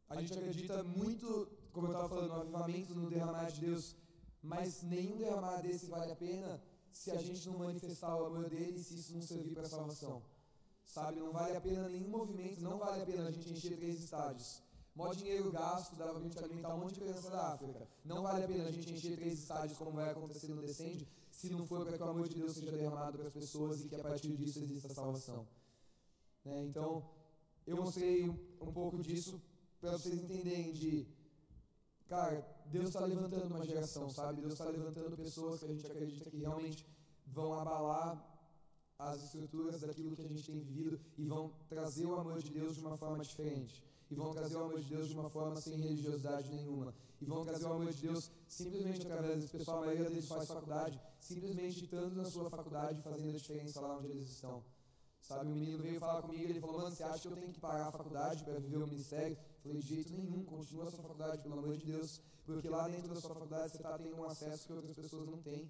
[0.08, 3.94] A gente acredita muito, como eu estava falando, no avivamento, no derramar de Deus,
[4.42, 6.60] mas nenhum derramar desse vale a pena
[6.90, 9.68] se a gente não manifestar o amor dele e se isso não servir para a
[9.68, 10.20] salvação.
[10.84, 14.00] Sabe, não vale a pena nenhum movimento, não vale a pena a gente encher três
[14.00, 14.60] estádios.
[14.96, 17.86] Mó dinheiro gasto, dava pra gente alimentar um monte de criança da África.
[18.04, 21.50] Não vale a pena a gente encher três estádios como vai acontecer no Descende, se
[21.50, 23.94] não for para que o amor de Deus seja derramado para as pessoas e que
[23.94, 25.46] a partir disso exista salvação.
[26.46, 26.64] Né?
[26.64, 27.04] Então,
[27.66, 29.42] eu mostrei um, um pouco disso
[29.80, 31.06] para vocês entenderem de,
[32.08, 34.40] cara, Deus está levantando uma geração, sabe?
[34.40, 36.86] Deus está levantando pessoas que a gente acredita que realmente
[37.26, 38.24] vão abalar
[38.98, 42.76] as estruturas daquilo que a gente tem vivido e vão trazer o amor de Deus
[42.76, 45.76] de uma forma diferente e vão trazer o amor de Deus de uma forma sem
[45.76, 46.94] religiosidade nenhuma.
[47.20, 50.46] E vão trazer o amor de Deus simplesmente através desse pessoal, a maioria deles faz
[50.46, 54.62] faculdade, simplesmente estando na sua faculdade fazendo a diferença lá onde eles estão.
[55.26, 57.58] Sabe, um menino veio falar comigo, ele falou, mano, você acha que eu tenho que
[57.58, 59.36] parar a faculdade para viver o ministério?
[59.36, 62.86] Eu falei, de jeito nenhum, continua a sua faculdade, pelo amor de Deus, porque lá
[62.86, 65.68] dentro da sua faculdade você está tendo um acesso que outras pessoas não têm.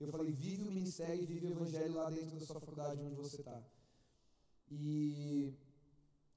[0.00, 3.14] Eu falei, vive o ministério e vive o evangelho lá dentro da sua faculdade onde
[3.14, 3.62] você está.
[4.70, 5.52] E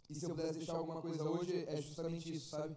[0.10, 2.76] e se eu pudesse deixar alguma coisa hoje, é justamente isso, sabe?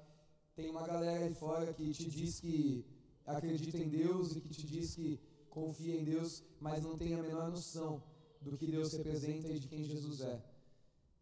[0.54, 2.86] Tem uma galera aí fora que te diz que
[3.26, 7.22] acredita em Deus e que te diz que confia em Deus, mas não tem a
[7.22, 8.00] menor noção
[8.40, 10.42] do que Deus representa e de quem Jesus é.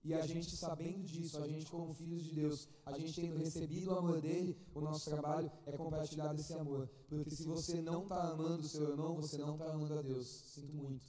[0.04, 3.90] E a gente sabendo disso, a gente como filhos de Deus, a gente tendo recebido
[3.90, 6.88] o amor dele, o nosso trabalho é compartilhar desse amor.
[7.08, 10.26] Porque se você não está amando o seu irmão, você não está amando a Deus.
[10.26, 11.04] Sinto muito.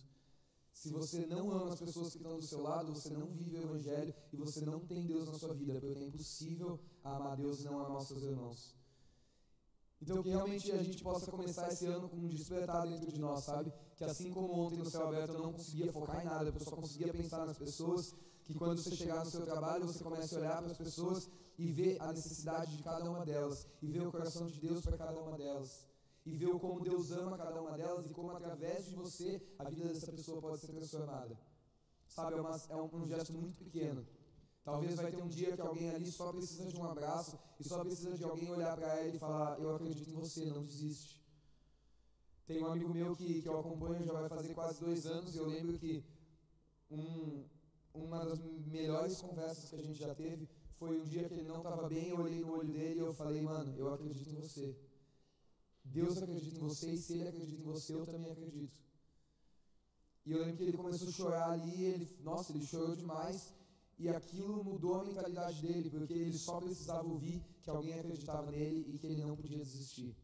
[0.74, 3.64] Se você não ama as pessoas que estão do seu lado, você não vive o
[3.64, 7.66] Evangelho e você não tem Deus na sua vida, porque é impossível amar Deus e
[7.66, 8.79] não amar os seus irmãos.
[10.02, 13.44] Então, que realmente a gente possa começar esse ano com um despertar dentro de nós,
[13.44, 13.74] sabe?
[13.98, 16.76] Que assim como ontem no céu aberto eu não conseguia focar em nada, eu só
[16.76, 20.62] conseguia pensar nas pessoas, que quando você chegar no seu trabalho você comece a olhar
[20.62, 24.48] para as pessoas e ver a necessidade de cada uma delas, e ver o coração
[24.48, 25.90] de Deus para cada uma delas
[26.26, 29.88] e ver como Deus ama cada uma delas e como através de você a vida
[29.88, 31.38] dessa pessoa pode ser transformada.
[32.08, 34.06] Sabe, é, uma, é um, gesto muito pequeno.
[34.64, 37.80] Talvez vai ter um dia que alguém ali só precisa de um abraço e só
[37.84, 41.20] precisa de alguém olhar para ela e falar: Eu acredito em você, não desiste.
[42.46, 45.38] Tem um amigo meu que, que eu acompanho já vai fazer quase dois anos e
[45.38, 46.04] eu lembro que
[46.90, 47.46] um,
[47.94, 50.50] uma das melhores conversas que a gente já teve
[50.80, 53.14] foi um dia que ele não estava bem, eu olhei no olho dele e eu
[53.14, 54.76] falei, mano, eu acredito em você.
[55.84, 58.80] Deus acredita em você e se ele acredita em você, eu também acredito.
[60.26, 63.54] E eu lembro que ele começou a chorar ali, ele, nossa, ele chorou demais
[64.00, 68.86] e aquilo mudou a mentalidade dele, porque ele só precisava ouvir que alguém acreditava nele
[68.88, 70.16] e que ele não podia desistir.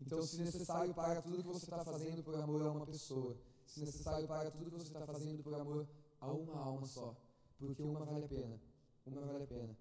[0.00, 3.36] Então, se necessário, para tudo que você está fazendo por amor a uma pessoa.
[3.66, 5.88] Se necessário, para tudo que você está fazendo por amor
[6.20, 7.16] a uma alma só.
[7.58, 8.60] Porque uma vale a pena.
[9.04, 9.76] Uma vale a pena.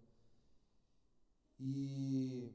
[1.59, 2.51] E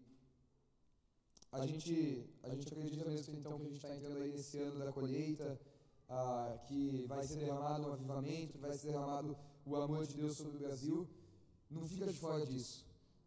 [1.52, 4.84] a gente, a gente acredita mesmo então que a gente está entrando aí nesse ano
[4.84, 5.60] da colheita,
[6.08, 10.36] ah, que vai ser derramado um avivamento, que vai ser derramado o amor de Deus
[10.36, 11.08] sobre o Brasil.
[11.70, 12.84] Não fica de fora disso,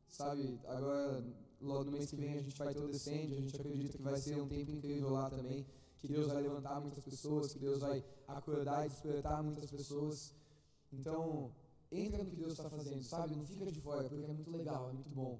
[0.07, 0.59] sabe?
[0.65, 1.23] Agora,
[1.61, 4.03] logo no mês que vem, a gente vai ter o Descende, a gente acredita que
[4.03, 5.65] vai ser um tempo incrível lá também,
[5.99, 10.33] que Deus vai levantar muitas pessoas, que Deus vai acordar e despertar muitas pessoas.
[10.93, 11.51] Então,
[11.91, 13.35] entra no que Deus está fazendo, sabe?
[13.35, 15.39] Não fica de fora, porque é muito legal, é muito bom.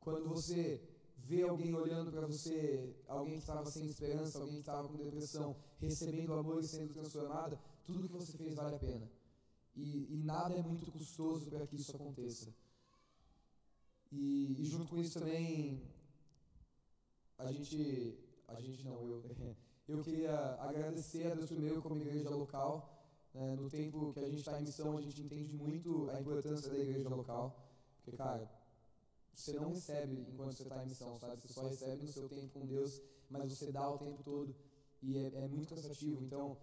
[0.00, 0.82] Quando você
[1.16, 5.56] ver alguém olhando para você, alguém que estava sem esperança, alguém que estava com depressão,
[5.78, 9.08] recebendo amor e sendo transformada, tudo que você fez vale a pena.
[9.74, 12.52] E, e nada é muito custoso para que isso aconteça.
[14.12, 15.80] E, e, junto com isso também,
[17.38, 18.18] a gente,
[18.48, 19.22] a gente não, eu,
[19.88, 22.96] eu queria agradecer a Deus primeiro como igreja local.
[23.32, 26.68] Né, no tempo que a gente está em missão, a gente entende muito a importância
[26.68, 27.70] da igreja local.
[28.02, 28.50] Porque, cara,
[29.32, 31.40] você não recebe enquanto você está em missão, sabe?
[31.40, 34.54] Você só recebe no seu tempo com Deus, mas você dá o tempo todo
[35.02, 36.22] e é, é muito cansativo.
[36.22, 36.58] Então,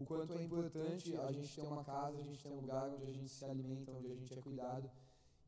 [0.00, 3.04] o quanto é importante a gente ter uma casa, a gente ter um lugar onde
[3.04, 4.90] a gente se alimenta, onde a gente é cuidado.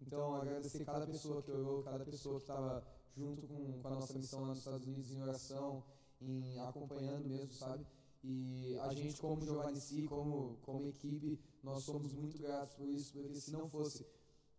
[0.00, 2.84] Então, agradecer cada pessoa que orou, cada pessoa que estava
[3.16, 5.84] junto com, com a nossa missão lá nos Estados Unidos em oração,
[6.20, 7.86] em acompanhando mesmo, sabe?
[8.22, 13.12] E a gente, como Giovanni Si, como, como equipe, nós somos muito gratos por isso,
[13.12, 14.06] porque se não fosse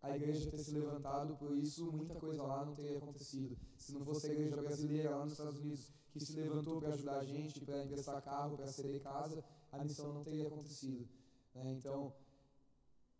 [0.02, 3.56] a igreja ter se levantado, por isso muita coisa lá não teria acontecido.
[3.78, 7.20] Se não fosse a igreja brasileira lá nos Estados Unidos que se levantou para ajudar
[7.20, 11.08] a gente, para emprestar carro, para ceder casa, a missão não teria acontecido.
[11.56, 11.72] Né?
[11.72, 12.14] Então,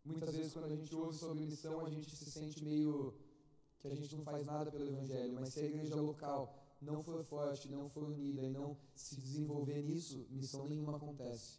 [0.04, 3.14] muitas vezes quando a gente ouve sobre missão, a gente se sente meio
[3.80, 7.22] que a gente não faz nada pelo evangelho, mas se a igreja local não for
[7.24, 11.58] forte, não for unida e não se desenvolver nisso, missão nenhuma acontece.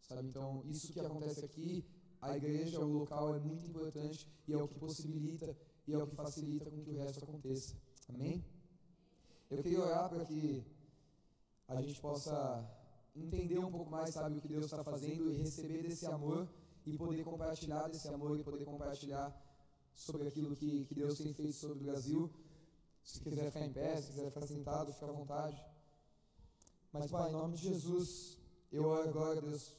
[0.00, 0.28] Sabe?
[0.28, 1.84] Então, isso que acontece aqui
[2.20, 6.06] a igreja, o local é muito importante e é o que possibilita e é o
[6.06, 7.76] que facilita com que o resto aconteça.
[8.08, 8.44] Amém?
[9.50, 10.64] Eu queria orar para que
[11.68, 12.68] a gente possa
[13.24, 16.48] entender um pouco mais, sabe, o que Deus está fazendo e receber desse amor
[16.86, 19.34] e poder compartilhar desse amor e poder compartilhar
[19.94, 22.30] sobre aquilo que, que Deus tem feito sobre o Brasil.
[23.02, 25.62] Se quiser ficar em pé, se quiser ficar sentado, fica à vontade.
[26.92, 28.38] Mas, Pai, em nome de Jesus,
[28.70, 29.72] eu oro agora, Deus,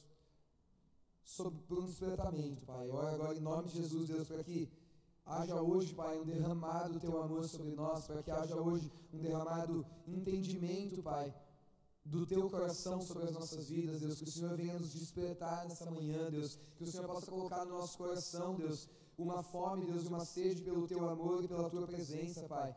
[1.24, 2.88] sobre, por um despertamento, Pai.
[2.88, 4.68] Eu oro agora em nome de Jesus, Deus, para que
[5.24, 9.18] haja hoje, Pai, um derramado do Teu amor sobre nós, para que haja hoje um
[9.18, 11.34] derramado entendimento, Pai,
[12.10, 14.18] do Teu coração sobre as nossas vidas, Deus.
[14.18, 16.58] Que o Senhor venha nos despertar nessa manhã, Deus.
[16.76, 20.60] Que o Senhor possa colocar no nosso coração, Deus, uma fome, Deus, e uma sede
[20.62, 22.76] pelo Teu amor e pela Tua presença, Pai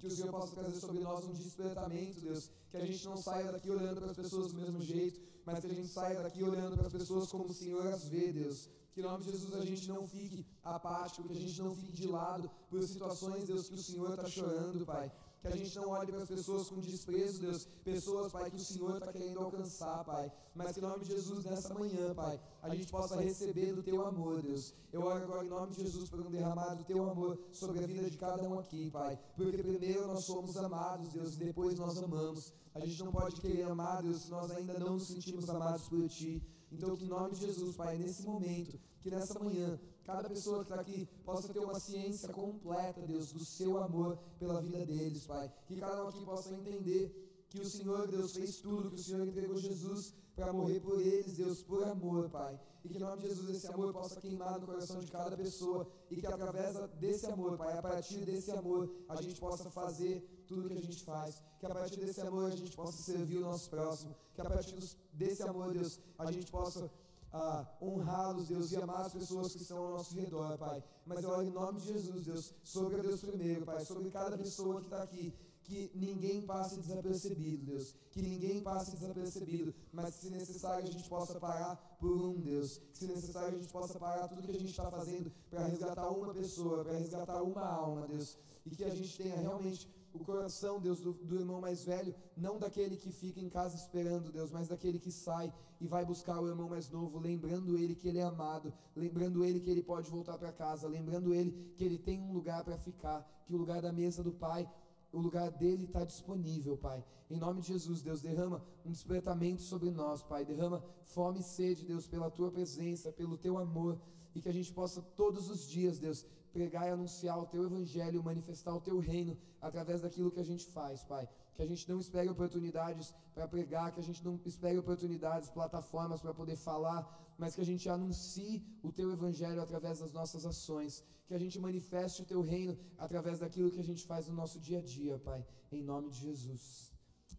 [0.00, 2.50] que o Senhor possa trazer sobre nós um despertamento, Deus.
[2.70, 5.66] Que a gente não saia daqui olhando para as pessoas do mesmo jeito, mas que
[5.66, 8.66] a gente saia daqui olhando para as pessoas como o Senhor as vê, Deus.
[8.94, 11.92] Que em nome de Jesus a gente não fique apático, que a gente não fique
[11.92, 15.88] de lado por situações, Deus, que o Senhor está chorando, Pai que a gente não
[15.88, 20.04] olhe para as pessoas com desprezo, Deus, pessoas, Pai, que o Senhor está querendo alcançar,
[20.04, 23.82] Pai, mas que em nome de Jesus, nessa manhã, Pai, a gente possa receber do
[23.82, 24.74] Teu amor, Deus.
[24.92, 27.86] Eu oro agora em nome de Jesus por um derramado do Teu amor sobre a
[27.86, 31.96] vida de cada um aqui, Pai, porque primeiro nós somos amados, Deus, e depois nós
[31.96, 32.52] amamos.
[32.74, 36.06] A gente não pode querer amar, Deus, se nós ainda não nos sentimos amados por
[36.08, 36.42] Ti.
[36.70, 39.78] Então, que em nome de Jesus, Pai, nesse momento, que nessa manhã,
[40.10, 44.60] cada pessoa que está aqui possa ter uma ciência completa, Deus, do seu amor pela
[44.60, 45.50] vida deles, Pai.
[45.66, 47.04] Que cada um aqui possa entender
[47.48, 51.36] que o Senhor, Deus, fez tudo, que o Senhor entregou Jesus para morrer por eles,
[51.36, 52.58] Deus, por amor, Pai.
[52.82, 55.86] E que em nome de Jesus esse amor possa queimar no coração de cada pessoa
[56.10, 60.68] e que através desse amor, Pai, a partir desse amor, a gente possa fazer tudo
[60.68, 61.42] que a gente faz.
[61.58, 64.16] Que a partir desse amor a gente possa servir o nosso próximo.
[64.34, 64.76] Que a partir
[65.12, 66.90] desse amor, Deus, a gente possa
[67.32, 70.82] ah, honrá-los, Deus, e amar as pessoas que estão ao nosso redor, Pai.
[71.06, 74.36] Mas eu oro em nome de Jesus, Deus, sobre a Deus primeiro, Pai, sobre cada
[74.36, 77.94] pessoa que está aqui, que ninguém passe desapercebido, Deus.
[78.10, 82.78] Que ninguém passe desapercebido, mas que se necessário a gente possa parar por um, Deus.
[82.92, 86.10] Que se necessário a gente possa parar tudo que a gente está fazendo para resgatar
[86.10, 88.36] uma pessoa, para resgatar uma alma, Deus.
[88.66, 92.58] E que a gente tenha realmente o coração, Deus, do, do, irmão mais velho, não
[92.58, 96.48] daquele que fica em casa esperando, Deus, mas daquele que sai e vai buscar o
[96.48, 100.36] irmão mais novo, lembrando ele que ele é amado, lembrando ele que ele pode voltar
[100.36, 103.92] para casa, lembrando ele que ele tem um lugar para ficar, que o lugar da
[103.92, 104.68] mesa do Pai
[105.12, 107.04] o lugar dele está disponível, Pai.
[107.28, 110.44] Em nome de Jesus, Deus, derrama um despertamento sobre nós, Pai.
[110.44, 113.98] Derrama fome e sede, Deus, pela tua presença, pelo teu amor.
[114.34, 118.22] E que a gente possa todos os dias, Deus, pregar e anunciar o teu evangelho,
[118.22, 121.28] manifestar o teu reino através daquilo que a gente faz, Pai.
[121.54, 126.20] Que a gente não espere oportunidades para pregar, que a gente não espere oportunidades, plataformas
[126.20, 127.00] para poder falar,
[127.38, 131.04] mas que a gente anuncie o teu evangelho através das nossas ações.
[131.26, 134.58] Que a gente manifeste o teu reino através daquilo que a gente faz no nosso
[134.58, 135.46] dia a dia, Pai.
[135.70, 136.92] Em nome de Jesus.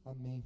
[0.05, 0.43] Amém.